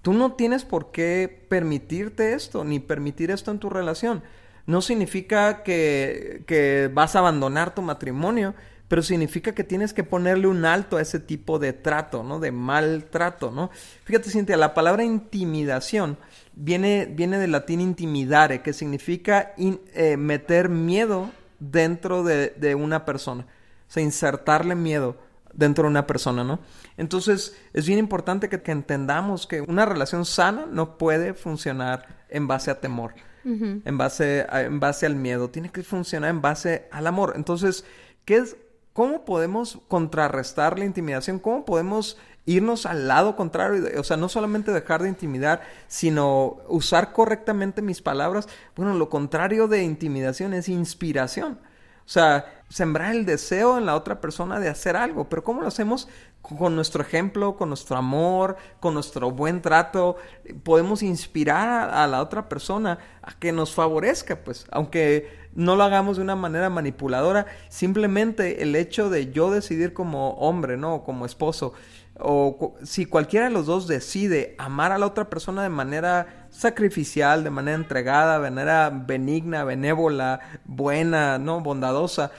tú 0.02 0.14
no 0.14 0.34
tienes 0.34 0.66
por 0.66 0.90
qué 0.90 1.46
permitirte 1.48 2.34
esto, 2.34 2.64
ni 2.64 2.80
permitir 2.80 3.30
esto 3.30 3.52
en 3.52 3.60
tu 3.60 3.70
relación. 3.70 4.24
No 4.66 4.82
significa 4.82 5.62
que, 5.62 6.44
que 6.48 6.90
vas 6.92 7.16
a 7.16 7.20
abandonar 7.20 7.76
tu 7.76 7.84
matrimonio, 7.84 8.56
pero 8.88 9.04
significa 9.04 9.54
que 9.54 9.64
tienes 9.64 9.94
que 9.94 10.04
ponerle 10.04 10.48
un 10.48 10.66
alto 10.66 10.98
a 10.98 11.04
ese 11.04 11.20
tipo 11.20 11.60
de 11.60 11.74
trato, 11.74 12.24
¿no? 12.24 12.40
De 12.40 12.52
maltrato, 12.52 13.52
¿no? 13.52 13.70
Fíjate, 14.06 14.32
Cintia, 14.32 14.58
la 14.58 14.74
palabra 14.74 15.04
intimidación 15.04 16.18
viene, 16.58 17.06
viene 17.06 17.38
del 17.38 17.52
latín 17.52 17.80
intimidare, 17.80 18.62
que 18.62 18.74
significa 18.74 19.54
eh, 19.58 20.18
meter 20.18 20.70
miedo 20.70 21.30
dentro 21.60 22.24
de, 22.24 22.76
una 22.76 23.06
persona. 23.06 23.44
O 23.88 23.92
sea, 23.92 24.04
insertarle 24.04 24.76
miedo 24.76 25.18
dentro 25.54 25.84
de 25.84 25.92
una 25.92 26.08
persona, 26.08 26.44
¿no? 26.44 26.60
Entonces, 26.98 27.56
es 27.74 27.88
bien 27.88 28.00
importante 28.00 28.50
que, 28.50 28.72
entendamos 28.72 29.48
que 29.48 29.62
una 29.62 29.86
relación 29.86 30.26
sana 30.26 30.66
no 30.70 30.98
puede 30.98 31.34
funcionar 31.34 32.26
en 32.30 32.48
base 32.48 32.72
a 32.72 32.82
temor, 32.82 33.14
en, 33.46 33.98
base 33.98 34.46
en 34.52 34.80
base 34.80 35.06
al 35.06 35.16
miedo. 35.16 35.50
Tiene 35.50 35.70
que 35.70 35.84
funcionar 35.84 36.32
en 36.32 36.42
base 36.42 36.88
al 36.92 37.08
amor. 37.08 37.34
Entonces, 37.36 37.86
¿qué 38.26 38.38
es, 38.38 38.58
¿cómo 38.94 39.26
podemos 39.26 39.80
contrarrestar 39.88 40.78
la 40.78 40.86
intimidación? 40.86 41.40
¿Cómo 41.40 41.64
podemos 41.64 42.18
irnos 42.48 42.86
al 42.86 43.08
lado 43.08 43.36
contrario, 43.36 44.00
o 44.00 44.04
sea, 44.04 44.18
no 44.18 44.30
solamente 44.30 44.72
dejar 44.72 45.04
de 45.04 45.10
intimidar, 45.10 45.62
sino 45.88 46.58
usar 46.70 47.12
correctamente 47.12 47.84
mis 47.84 48.02
palabras. 48.02 48.48
Bueno, 48.76 48.96
lo 48.96 49.10
contrario 49.10 49.68
de 49.68 49.84
intimidación 49.84 50.54
es 50.54 50.70
inspiración. 50.70 51.60
O 52.08 52.10
sea, 52.10 52.46
sembrar 52.70 53.14
el 53.14 53.26
deseo 53.26 53.78
en 53.78 53.86
la 53.86 53.94
otra 53.94 54.22
persona 54.22 54.62
de 54.62 54.70
hacer 54.70 54.96
algo. 54.96 55.28
Pero 55.28 55.44
¿cómo 55.44 55.62
lo 55.62 55.68
hacemos? 55.68 56.08
Con 56.42 56.74
nuestro 56.74 57.04
ejemplo, 57.04 57.58
con 57.58 57.68
nuestro 57.68 57.98
amor, 57.98 58.56
con 58.80 58.94
nuestro 58.94 59.30
buen 59.32 59.62
trato. 59.62 60.16
Podemos 60.64 61.04
inspirar 61.04 61.90
a, 61.94 62.08
la 62.08 62.22
otra 62.22 62.48
persona 62.48 62.98
a 63.22 63.34
que 63.34 63.52
nos 63.52 63.74
favorezca, 63.74 64.38
pues. 64.38 64.66
Aunque 64.72 65.50
no 65.54 65.76
lo 65.76 65.84
hagamos 65.84 66.16
de 66.16 66.24
una 66.24 66.38
manera 66.38 66.70
manipuladora, 66.70 67.46
simplemente 67.68 68.62
el 68.64 68.78
hecho 68.78 69.10
de 69.10 69.34
yo 69.34 69.52
decidir 69.52 69.92
como 69.92 70.30
hombre, 70.36 70.78
¿no? 70.78 71.04
Como 71.04 71.26
esposo, 71.26 71.74
o 72.20 72.76
si 72.84 73.06
cualquiera 73.06 73.48
de 73.48 73.52
los 73.52 73.66
dos 73.66 73.88
decide 73.88 74.56
amar 74.58 74.92
a 74.92 74.98
la 74.98 75.06
otra 75.06 75.30
persona 75.30 75.64
de 75.64 75.70
manera 75.70 76.48
sacrificial, 76.50 77.44
de 77.44 77.50
manera 77.50 77.76
entregada, 77.76 78.40
de 78.40 78.50
manera 78.50 78.90
benigna, 78.90 79.64
benévola, 79.64 80.40
buena, 80.66 81.38
no 81.38 81.62
bondadosa, 81.62 82.32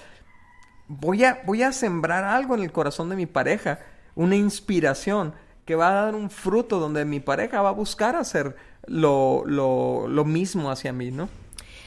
voy 0.88 1.24
a 1.24 1.42
voy 1.44 1.62
a 1.62 1.72
sembrar 1.72 2.24
algo 2.24 2.54
en 2.54 2.62
el 2.62 2.72
corazón 2.72 3.08
de 3.08 3.16
mi 3.16 3.26
pareja, 3.26 3.80
una 4.14 4.36
inspiración 4.36 5.34
que 5.64 5.76
va 5.76 5.90
a 5.90 6.04
dar 6.04 6.14
un 6.14 6.30
fruto 6.30 6.80
donde 6.80 7.04
mi 7.04 7.20
pareja 7.20 7.60
va 7.60 7.68
a 7.68 7.72
buscar 7.72 8.16
hacer 8.16 8.56
lo, 8.86 9.42
lo, 9.44 10.08
lo 10.08 10.24
mismo 10.24 10.70
hacia 10.70 10.92
mí, 10.92 11.10
¿no? 11.10 11.28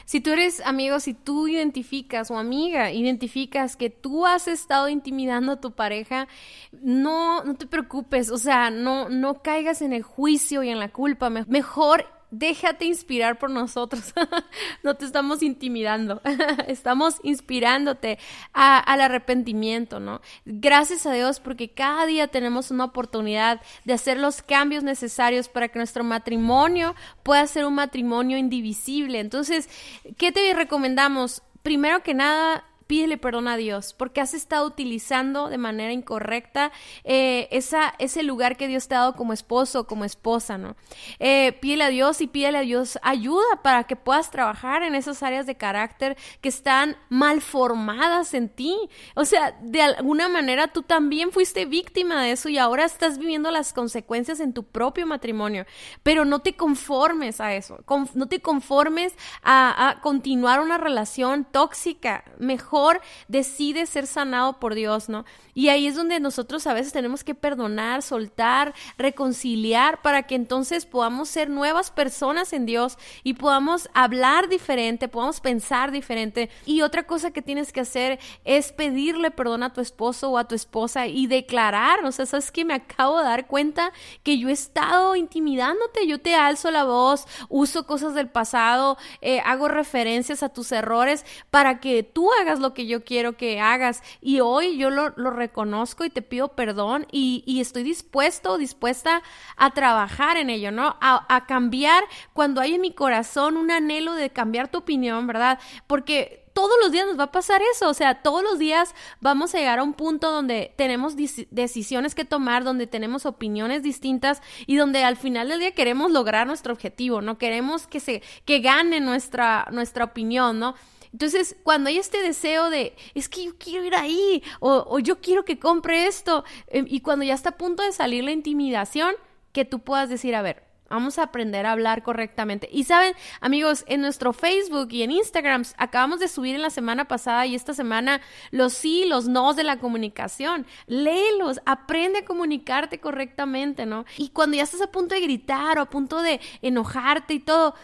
Si 0.04 0.20
tú 0.20 0.30
eres 0.30 0.60
amigo, 0.64 1.00
si 1.00 1.14
tú 1.14 1.48
identificas 1.48 2.30
o 2.30 2.38
amiga, 2.38 2.90
identificas 2.90 3.76
que 3.76 3.90
tú 3.90 4.26
has 4.26 4.48
estado 4.48 4.88
intimidando 4.88 5.52
a 5.52 5.60
tu 5.60 5.72
pareja, 5.72 6.28
no, 6.72 7.44
no 7.44 7.54
te 7.54 7.66
preocupes, 7.66 8.30
o 8.30 8.38
sea, 8.38 8.70
no, 8.70 9.08
no 9.08 9.42
caigas 9.42 9.82
en 9.82 9.92
el 9.92 10.02
juicio 10.02 10.62
y 10.62 10.70
en 10.70 10.78
la 10.78 10.88
culpa. 10.90 11.30
Mejor 11.30 12.06
déjate 12.32 12.86
inspirar 12.86 13.38
por 13.38 13.50
nosotros. 13.50 14.12
no 14.82 14.96
te 14.96 15.04
estamos 15.04 15.42
intimidando, 15.42 16.20
estamos 16.66 17.20
inspirándote 17.22 18.18
al 18.52 19.00
arrepentimiento, 19.00 20.00
¿no? 20.00 20.20
Gracias 20.44 21.06
a 21.06 21.12
Dios 21.12 21.38
porque 21.38 21.70
cada 21.70 22.06
día 22.06 22.26
tenemos 22.26 22.72
una 22.72 22.86
oportunidad 22.86 23.60
de 23.84 23.92
hacer 23.92 24.18
los 24.18 24.42
cambios 24.42 24.82
necesarios 24.82 25.48
para 25.48 25.68
que 25.68 25.78
nuestro 25.78 26.02
matrimonio 26.02 26.96
pueda 27.22 27.46
ser 27.46 27.66
un 27.66 27.74
matrimonio 27.74 28.38
indivisible. 28.38 29.20
Entonces, 29.20 29.68
¿qué 30.16 30.32
te 30.32 30.52
recomendamos? 30.54 31.42
Primero 31.62 32.02
que 32.02 32.14
nada, 32.14 32.64
pídele 32.92 33.16
perdón 33.16 33.48
a 33.48 33.56
Dios 33.56 33.94
porque 33.94 34.20
has 34.20 34.34
estado 34.34 34.66
utilizando 34.66 35.48
de 35.48 35.56
manera 35.56 35.94
incorrecta 35.94 36.72
eh, 37.04 37.48
esa, 37.50 37.94
ese 37.98 38.22
lugar 38.22 38.58
que 38.58 38.68
Dios 38.68 38.86
te 38.86 38.94
ha 38.94 38.98
dado 38.98 39.14
como 39.14 39.32
esposo 39.32 39.80
o 39.80 39.86
como 39.86 40.04
esposa, 40.04 40.58
¿no? 40.58 40.76
Eh, 41.18 41.56
pídele 41.58 41.84
a 41.84 41.88
Dios 41.88 42.20
y 42.20 42.26
pídele 42.26 42.58
a 42.58 42.60
Dios 42.60 42.98
ayuda 43.00 43.62
para 43.62 43.84
que 43.84 43.96
puedas 43.96 44.30
trabajar 44.30 44.82
en 44.82 44.94
esas 44.94 45.22
áreas 45.22 45.46
de 45.46 45.54
carácter 45.54 46.18
que 46.42 46.50
están 46.50 46.98
mal 47.08 47.40
formadas 47.40 48.34
en 48.34 48.50
ti. 48.50 48.76
O 49.14 49.24
sea, 49.24 49.56
de 49.62 49.80
alguna 49.80 50.28
manera 50.28 50.68
tú 50.68 50.82
también 50.82 51.32
fuiste 51.32 51.64
víctima 51.64 52.22
de 52.22 52.32
eso 52.32 52.50
y 52.50 52.58
ahora 52.58 52.84
estás 52.84 53.16
viviendo 53.16 53.50
las 53.50 53.72
consecuencias 53.72 54.38
en 54.38 54.52
tu 54.52 54.64
propio 54.64 55.06
matrimonio. 55.06 55.64
Pero 56.02 56.26
no 56.26 56.40
te 56.40 56.56
conformes 56.56 57.40
a 57.40 57.54
eso, 57.54 57.82
no 58.12 58.26
te 58.26 58.40
conformes 58.42 59.14
a, 59.42 59.88
a 59.88 60.00
continuar 60.02 60.60
una 60.60 60.76
relación 60.76 61.46
tóxica. 61.46 62.24
Mejor 62.38 62.81
decide 63.28 63.86
ser 63.86 64.06
sanado 64.06 64.58
por 64.58 64.74
Dios, 64.74 65.08
¿no? 65.08 65.24
Y 65.54 65.68
ahí 65.68 65.86
es 65.86 65.96
donde 65.96 66.18
nosotros 66.20 66.66
a 66.66 66.72
veces 66.72 66.92
tenemos 66.92 67.24
que 67.24 67.34
perdonar, 67.34 68.02
soltar, 68.02 68.74
reconciliar 68.96 70.00
para 70.00 70.22
que 70.22 70.34
entonces 70.34 70.86
podamos 70.86 71.28
ser 71.28 71.50
nuevas 71.50 71.90
personas 71.90 72.52
en 72.52 72.66
Dios 72.66 72.96
y 73.22 73.34
podamos 73.34 73.88
hablar 73.92 74.48
diferente, 74.48 75.08
podamos 75.08 75.40
pensar 75.40 75.90
diferente. 75.90 76.48
Y 76.64 76.80
otra 76.82 77.06
cosa 77.06 77.32
que 77.32 77.42
tienes 77.42 77.72
que 77.72 77.80
hacer 77.80 78.18
es 78.44 78.72
pedirle 78.72 79.30
perdón 79.30 79.62
a 79.62 79.72
tu 79.72 79.80
esposo 79.80 80.30
o 80.30 80.38
a 80.38 80.48
tu 80.48 80.54
esposa 80.54 81.06
y 81.06 81.26
declarar, 81.26 82.04
o 82.04 82.12
sea, 82.12 82.26
sabes 82.26 82.50
que 82.50 82.64
me 82.64 82.74
acabo 82.74 83.18
de 83.18 83.24
dar 83.24 83.46
cuenta 83.46 83.92
que 84.22 84.38
yo 84.38 84.48
he 84.48 84.52
estado 84.52 85.16
intimidándote, 85.16 86.06
yo 86.06 86.20
te 86.20 86.34
alzo 86.34 86.70
la 86.70 86.84
voz, 86.84 87.26
uso 87.48 87.86
cosas 87.86 88.14
del 88.14 88.28
pasado, 88.28 88.96
eh, 89.20 89.40
hago 89.44 89.68
referencias 89.68 90.42
a 90.42 90.48
tus 90.48 90.72
errores 90.72 91.24
para 91.50 91.80
que 91.80 92.02
tú 92.02 92.30
hagas 92.40 92.58
lo 92.58 92.71
que 92.74 92.86
yo 92.86 93.04
quiero 93.04 93.36
que 93.36 93.60
hagas. 93.60 94.02
Y 94.20 94.40
hoy 94.40 94.76
yo 94.76 94.90
lo, 94.90 95.10
reconozco 95.10 96.04
y 96.04 96.10
te 96.10 96.22
pido 96.22 96.48
perdón 96.48 97.06
y, 97.10 97.60
estoy 97.60 97.82
dispuesto, 97.82 98.58
dispuesta 98.58 99.22
a 99.56 99.70
trabajar 99.70 100.36
en 100.36 100.50
ello, 100.50 100.72
¿no? 100.72 100.96
A, 101.00 101.26
a 101.34 101.46
cambiar 101.46 102.04
cuando 102.32 102.60
hay 102.60 102.74
en 102.74 102.80
mi 102.80 102.92
corazón 102.92 103.56
un 103.56 103.70
anhelo 103.70 104.14
de 104.14 104.30
cambiar 104.30 104.68
tu 104.68 104.78
opinión, 104.78 105.26
¿verdad? 105.26 105.58
Porque 105.86 106.42
todos 106.52 106.72
los 106.82 106.92
días 106.92 107.06
nos 107.06 107.18
va 107.18 107.24
a 107.24 107.32
pasar 107.32 107.60
eso, 107.74 107.88
o 107.88 107.94
sea, 107.94 108.22
todos 108.22 108.42
los 108.42 108.58
días 108.58 108.94
vamos 109.20 109.54
a 109.54 109.58
llegar 109.58 109.78
a 109.78 109.82
un 109.82 109.94
punto 109.94 110.30
donde 110.30 110.72
tenemos 110.76 111.16
decisiones 111.16 112.14
que 112.14 112.24
tomar, 112.24 112.64
donde 112.64 112.86
tenemos 112.86 113.26
opiniones 113.26 113.82
distintas 113.82 114.42
y 114.66 114.76
donde 114.76 115.04
al 115.04 115.16
final 115.16 115.48
del 115.48 115.60
día 115.60 115.72
queremos 115.72 116.10
lograr 116.10 116.46
nuestro 116.46 116.72
objetivo, 116.72 117.22
no 117.22 117.38
queremos 117.38 117.86
que 117.86 118.00
se 118.00 118.22
que 118.44 118.60
gane 118.60 119.00
nuestra 119.00 119.66
nuestra 119.70 120.04
opinión, 120.04 120.58
¿no? 120.58 120.74
Entonces, 121.12 121.56
cuando 121.62 121.88
hay 121.88 121.98
este 121.98 122.22
deseo 122.22 122.70
de, 122.70 122.96
es 123.14 123.28
que 123.28 123.44
yo 123.44 123.52
quiero 123.58 123.84
ir 123.84 123.94
ahí, 123.94 124.42
o, 124.60 124.98
yo 124.98 125.20
quiero 125.20 125.44
que 125.44 125.58
compre 125.58 126.06
esto, 126.06 126.44
em, 126.68 126.86
y 126.88 127.00
cuando 127.00 127.24
ya 127.24 127.34
está 127.34 127.50
a 127.50 127.56
punto 127.58 127.82
de 127.82 127.92
salir 127.92 128.24
la 128.24 128.32
intimidación, 128.32 129.14
que 129.52 129.64
tú 129.64 129.80
puedas 129.80 130.08
decir, 130.08 130.34
a 130.34 130.42
ver, 130.42 130.64
vamos 130.92 131.18
a 131.18 131.24
aprender 131.24 131.64
a 131.64 131.72
hablar 131.72 132.02
correctamente. 132.02 132.68
Y 132.70 132.84
saben, 132.84 133.14
amigos, 133.40 133.84
en 133.88 134.02
nuestro 134.02 134.32
Facebook 134.32 134.88
y 134.90 135.02
en 135.02 135.10
Instagram 135.10 135.64
acabamos 135.78 136.20
de 136.20 136.28
subir 136.28 136.54
en 136.54 136.62
la 136.62 136.70
semana 136.70 137.06
pasada 137.08 137.46
y 137.46 137.54
esta 137.54 137.72
semana 137.72 138.20
los 138.50 138.74
sí, 138.74 139.06
los 139.06 139.26
no 139.26 139.54
de 139.54 139.64
la 139.64 139.78
comunicación. 139.78 140.66
Léelos, 140.86 141.60
aprende 141.64 142.20
a 142.20 142.24
comunicarte 142.24 143.00
correctamente, 143.00 143.86
¿no? 143.86 144.04
Y 144.18 144.30
cuando 144.30 144.56
ya 144.56 144.64
estás 144.64 144.82
a 144.82 144.90
punto 144.90 145.14
de 145.14 145.22
gritar 145.22 145.78
o 145.78 145.82
a 145.82 145.90
punto 145.90 146.20
de 146.20 146.40
enojarte 146.60 147.34
y 147.34 147.40
todo, 147.40 147.74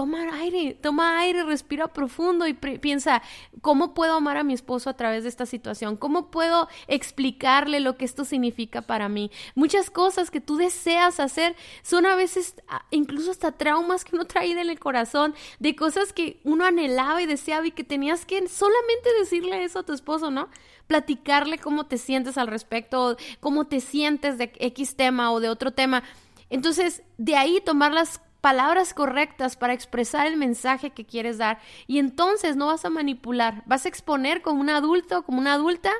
toma 0.00 0.34
aire, 0.40 0.78
toma 0.80 1.18
aire, 1.18 1.42
respira 1.42 1.86
profundo 1.88 2.46
y 2.46 2.54
piensa, 2.54 3.20
¿cómo 3.60 3.92
puedo 3.92 4.14
amar 4.14 4.38
a 4.38 4.42
mi 4.42 4.54
esposo 4.54 4.88
a 4.88 4.96
través 4.96 5.24
de 5.24 5.28
esta 5.28 5.44
situación? 5.44 5.98
¿Cómo 5.98 6.30
puedo 6.30 6.68
explicarle 6.88 7.80
lo 7.80 7.98
que 7.98 8.06
esto 8.06 8.24
significa 8.24 8.80
para 8.80 9.10
mí? 9.10 9.30
Muchas 9.54 9.90
cosas 9.90 10.30
que 10.30 10.40
tú 10.40 10.56
deseas 10.56 11.20
hacer 11.20 11.54
son 11.82 12.06
a 12.06 12.14
veces 12.14 12.54
ah, 12.66 12.86
incluso 12.90 13.30
hasta 13.30 13.52
traumas 13.52 14.06
que 14.06 14.16
uno 14.16 14.24
trae 14.24 14.52
en 14.52 14.58
el 14.58 14.78
corazón, 14.78 15.34
de 15.58 15.76
cosas 15.76 16.14
que 16.14 16.40
uno 16.44 16.64
anhelaba 16.64 17.20
y 17.20 17.26
deseaba 17.26 17.66
y 17.66 17.72
que 17.72 17.84
tenías 17.84 18.24
que 18.24 18.48
solamente 18.48 19.10
decirle 19.18 19.64
eso 19.64 19.80
a 19.80 19.82
tu 19.82 19.92
esposo, 19.92 20.30
¿no? 20.30 20.48
Platicarle 20.86 21.58
cómo 21.58 21.84
te 21.84 21.98
sientes 21.98 22.38
al 22.38 22.46
respecto, 22.46 23.18
cómo 23.40 23.66
te 23.66 23.80
sientes 23.80 24.38
de 24.38 24.50
X 24.60 24.96
tema 24.96 25.30
o 25.30 25.40
de 25.40 25.50
otro 25.50 25.72
tema. 25.72 26.04
Entonces, 26.48 27.02
de 27.18 27.36
ahí 27.36 27.60
tomar 27.60 27.92
las 27.92 28.22
palabras 28.40 28.94
correctas 28.94 29.56
para 29.56 29.72
expresar 29.72 30.26
el 30.26 30.36
mensaje 30.36 30.90
que 30.90 31.04
quieres 31.04 31.38
dar 31.38 31.58
y 31.86 31.98
entonces 31.98 32.56
no 32.56 32.66
vas 32.66 32.84
a 32.84 32.90
manipular, 32.90 33.62
vas 33.66 33.84
a 33.84 33.88
exponer 33.88 34.42
como 34.42 34.60
un 34.60 34.70
adulto, 34.70 35.22
como 35.22 35.38
una 35.38 35.54
adulta, 35.54 35.90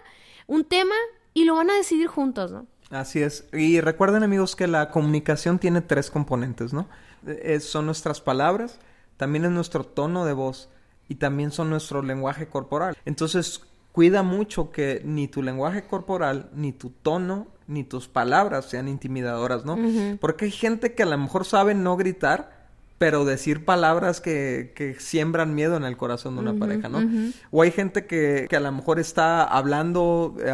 un 0.47 0.65
tema 0.65 0.95
y 1.35 1.45
lo 1.45 1.55
van 1.55 1.71
a 1.71 1.75
decidir 1.75 2.07
juntos, 2.07 2.51
¿no? 2.51 2.67
Así 2.91 3.23
es. 3.23 3.49
Y 3.53 3.81
recuerden 3.81 4.25
amigos 4.25 4.57
que 4.57 4.67
la 4.67 4.91
comunicación 4.91 5.59
tiene 5.59 5.81
tres 5.81 6.11
componentes, 6.11 6.73
¿no? 6.73 6.89
Eh, 7.27 7.61
son 7.61 7.87
nuestras 7.87 8.21
palabras, 8.21 8.81
también 9.17 9.45
es 9.45 9.51
nuestro 9.53 9.85
tono 9.85 10.25
de 10.25 10.33
voz 10.33 10.71
y 11.09 11.17
también 11.17 11.53
son 11.53 11.71
nuestro 11.71 12.03
lenguaje 12.03 12.49
corporal. 12.49 12.97
Entonces, 13.05 13.63
cuida 13.93 14.23
mucho 14.23 14.73
que 14.73 15.03
ni 15.05 15.29
tu 15.29 15.43
lenguaje 15.43 15.85
corporal, 15.87 16.51
ni 16.55 16.73
tu 16.73 16.91
tono, 16.91 17.49
ni 17.71 17.85
tus 17.85 18.09
palabras 18.09 18.67
sean 18.67 18.89
intimidadoras, 18.89 19.65
¿no? 19.65 19.79
Porque 20.21 20.47
hay 20.47 20.51
gente 20.51 20.95
que 20.95 21.03
a 21.05 21.07
lo 21.07 21.17
mejor 21.17 21.45
sabe 21.47 21.75
no 21.75 21.97
gritar, 21.97 22.61
pero 22.99 23.25
decir 23.25 23.65
palabras 23.65 24.21
que, 24.21 24.73
que 24.75 24.95
siembran 25.01 25.55
miedo 25.55 25.77
en 25.77 25.85
el 25.85 25.97
corazón 25.97 26.35
de 26.35 26.43
una 26.43 26.55
pareja, 26.55 26.89
¿no? 26.89 27.33
O 27.51 27.63
hay 27.63 27.71
gente 27.71 28.05
que, 28.07 28.47
que, 28.51 28.57
a 28.57 28.61
lo 28.61 28.73
mejor 28.73 28.99
está 28.99 29.45
hablando 29.45 30.37
eh, 30.39 30.53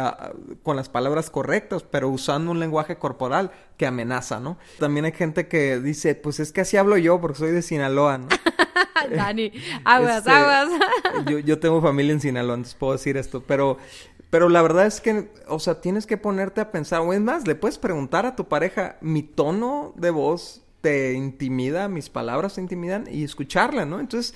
con 0.63 0.77
las 0.77 0.87
palabras 0.87 1.29
correctas, 1.29 1.83
pero 1.83 2.07
usando 2.07 2.51
un 2.51 2.59
lenguaje 2.59 2.97
corporal 2.97 3.51
que 3.75 3.85
amenaza, 3.85 4.39
¿no? 4.39 4.57
También 4.79 5.05
hay 5.05 5.11
gente 5.11 5.47
que 5.47 5.79
dice, 5.79 6.15
pues 6.15 6.39
es 6.39 6.53
que 6.53 6.61
así 6.61 6.77
hablo 6.77 6.97
yo 6.97 7.19
porque 7.19 7.39
soy 7.39 7.51
de 7.51 7.61
Sinaloa, 7.61 8.19
¿no? 8.19 8.27
Dani, 9.15 9.51
aguas, 9.83 10.19
este, 10.19 10.31
aguas. 10.31 10.69
yo, 11.29 11.39
yo 11.39 11.59
tengo 11.59 11.81
familia 11.81 12.13
en 12.13 12.21
Sinaloa, 12.21 12.55
entonces 12.55 12.75
puedo 12.75 12.93
decir 12.93 13.17
esto, 13.17 13.43
pero 13.45 13.77
pero 14.29 14.49
la 14.49 14.61
verdad 14.61 14.85
es 14.85 15.01
que, 15.01 15.29
o 15.47 15.59
sea, 15.59 15.81
tienes 15.81 16.05
que 16.05 16.17
ponerte 16.17 16.61
a 16.61 16.71
pensar, 16.71 17.01
o 17.01 17.13
es 17.13 17.21
más, 17.21 17.47
le 17.47 17.55
puedes 17.55 17.77
preguntar 17.77 18.25
a 18.25 18.35
tu 18.35 18.47
pareja, 18.47 18.97
mi 19.01 19.23
tono 19.23 19.93
de 19.95 20.09
voz 20.09 20.61
te 20.81 21.13
intimida, 21.13 21.87
mis 21.87 22.09
palabras 22.09 22.55
te 22.55 22.61
intimidan, 22.61 23.05
y 23.09 23.23
escucharla, 23.23 23.85
¿no? 23.85 23.99
Entonces, 23.99 24.35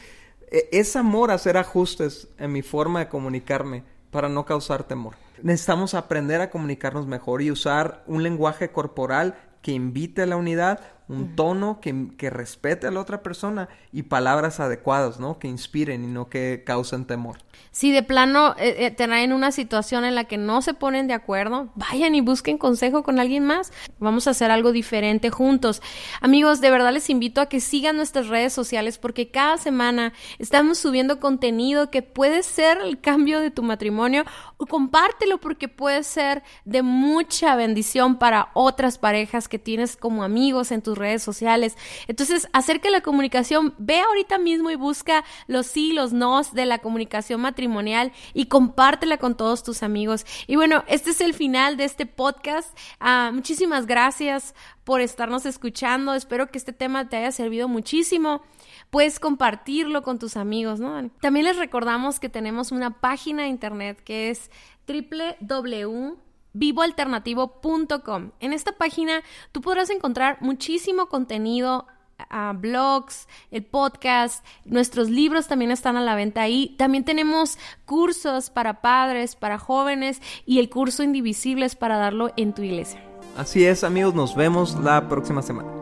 e, 0.49 0.69
es 0.71 0.95
amor 0.95 1.31
hacer 1.31 1.57
ajustes 1.57 2.29
en 2.37 2.51
mi 2.51 2.61
forma 2.61 2.99
de 2.99 3.09
comunicarme 3.09 3.83
para 4.11 4.29
no 4.29 4.45
causar 4.45 4.83
temor. 4.83 5.15
Necesitamos 5.41 5.93
aprender 5.93 6.41
a 6.41 6.49
comunicarnos 6.49 7.07
mejor 7.07 7.41
y 7.41 7.51
usar 7.51 8.03
un 8.07 8.23
lenguaje 8.23 8.71
corporal 8.71 9.35
que 9.61 9.71
invite 9.71 10.21
a 10.21 10.25
la 10.25 10.37
unidad, 10.37 10.79
un 11.11 11.35
tono 11.35 11.79
que, 11.81 12.07
que, 12.17 12.29
respete 12.29 12.87
a 12.87 12.91
la 12.91 13.01
otra 13.01 13.21
persona 13.21 13.67
y 13.91 14.03
palabras 14.03 14.59
adecuadas, 14.59 15.19
¿no? 15.19 15.39
Que 15.39 15.47
inspiren 15.47 16.03
y 16.03 16.07
no 16.07 16.29
que 16.29 16.63
causen 16.65 17.05
temor. 17.05 17.37
Si 17.71 17.91
de 17.91 18.03
plano 18.03 18.53
eh, 18.57 18.85
eh, 18.85 18.91
traen 18.91 19.31
una 19.31 19.51
situación 19.51 20.03
en 20.03 20.13
la 20.13 20.25
que 20.25 20.37
no 20.37 20.61
se 20.61 20.73
ponen 20.73 21.07
de 21.07 21.13
acuerdo, 21.13 21.69
vayan 21.75 22.15
y 22.15 22.21
busquen 22.21 22.57
consejo 22.57 23.01
con 23.01 23.19
alguien 23.19 23.45
más. 23.45 23.71
Vamos 23.97 24.27
a 24.27 24.31
hacer 24.31 24.51
algo 24.51 24.73
diferente 24.73 25.29
juntos. 25.29 25.81
Amigos, 26.19 26.59
de 26.59 26.69
verdad 26.69 26.91
les 26.91 27.09
invito 27.09 27.39
a 27.39 27.45
que 27.45 27.61
sigan 27.61 27.95
nuestras 27.95 28.27
redes 28.27 28.51
sociales 28.51 28.97
porque 28.97 29.29
cada 29.29 29.57
semana 29.57 30.11
estamos 30.37 30.79
subiendo 30.79 31.19
contenido 31.19 31.91
que 31.91 32.01
puede 32.01 32.43
ser 32.43 32.77
el 32.79 32.99
cambio 32.99 33.39
de 33.39 33.51
tu 33.51 33.63
matrimonio 33.63 34.25
o 34.57 34.65
compártelo 34.65 35.39
porque 35.39 35.69
puede 35.69 36.03
ser 36.03 36.43
de 36.65 36.81
mucha 36.81 37.55
bendición 37.55 38.17
para 38.17 38.49
otras 38.53 38.97
parejas 38.97 39.47
que 39.47 39.59
tienes 39.59 39.95
como 39.95 40.23
amigos 40.23 40.71
en 40.71 40.81
tus 40.81 40.97
redes 41.01 41.23
sociales. 41.23 41.77
Entonces, 42.07 42.47
acerca 42.53 42.89
la 42.89 43.01
comunicación, 43.01 43.73
ve 43.77 43.99
ahorita 43.99 44.37
mismo 44.37 44.69
y 44.71 44.75
busca 44.75 45.23
los 45.47 45.67
sí, 45.67 45.91
los 45.91 46.13
nos 46.13 46.53
de 46.53 46.65
la 46.65 46.79
comunicación 46.79 47.41
matrimonial 47.41 48.11
y 48.33 48.45
compártela 48.45 49.17
con 49.17 49.35
todos 49.35 49.63
tus 49.63 49.83
amigos. 49.83 50.25
Y 50.47 50.55
bueno, 50.55 50.83
este 50.87 51.09
es 51.09 51.21
el 51.21 51.33
final 51.33 51.77
de 51.77 51.85
este 51.85 52.05
podcast. 52.05 52.77
Ah, 52.99 53.31
muchísimas 53.33 53.85
gracias 53.85 54.55
por 54.83 55.01
estarnos 55.01 55.45
escuchando. 55.45 56.13
Espero 56.13 56.47
que 56.47 56.57
este 56.57 56.73
tema 56.73 57.09
te 57.09 57.17
haya 57.17 57.31
servido 57.31 57.67
muchísimo. 57.67 58.41
Puedes 58.89 59.19
compartirlo 59.19 60.03
con 60.03 60.19
tus 60.19 60.37
amigos, 60.37 60.79
¿no? 60.79 61.09
También 61.21 61.45
les 61.45 61.57
recordamos 61.57 62.19
que 62.19 62.29
tenemos 62.29 62.71
una 62.71 62.99
página 62.99 63.43
de 63.43 63.49
internet 63.49 64.01
que 64.03 64.29
es 64.29 64.49
www.vivoalternativo.com. 66.53 68.31
En 68.39 68.53
esta 68.53 68.73
página 68.73 69.21
tú 69.51 69.61
podrás 69.61 69.89
encontrar 69.89 70.37
muchísimo 70.41 71.07
contenido 71.07 71.87
blogs, 72.55 73.27
el 73.49 73.63
podcast, 73.63 74.45
nuestros 74.63 75.09
libros 75.09 75.47
también 75.47 75.71
están 75.71 75.97
a 75.97 76.01
la 76.01 76.15
venta 76.15 76.41
ahí. 76.41 76.75
También 76.77 77.03
tenemos 77.03 77.57
cursos 77.85 78.51
para 78.51 78.81
padres, 78.81 79.35
para 79.35 79.57
jóvenes 79.57 80.21
y 80.45 80.59
el 80.59 80.69
curso 80.69 81.01
Indivisibles 81.01 81.75
para 81.75 81.97
darlo 81.97 82.31
en 82.37 82.53
tu 82.53 82.61
iglesia. 82.61 83.03
Así 83.37 83.65
es 83.65 83.83
amigos, 83.83 84.13
nos 84.13 84.35
vemos 84.35 84.75
la 84.75 85.07
próxima 85.07 85.41
semana. 85.41 85.80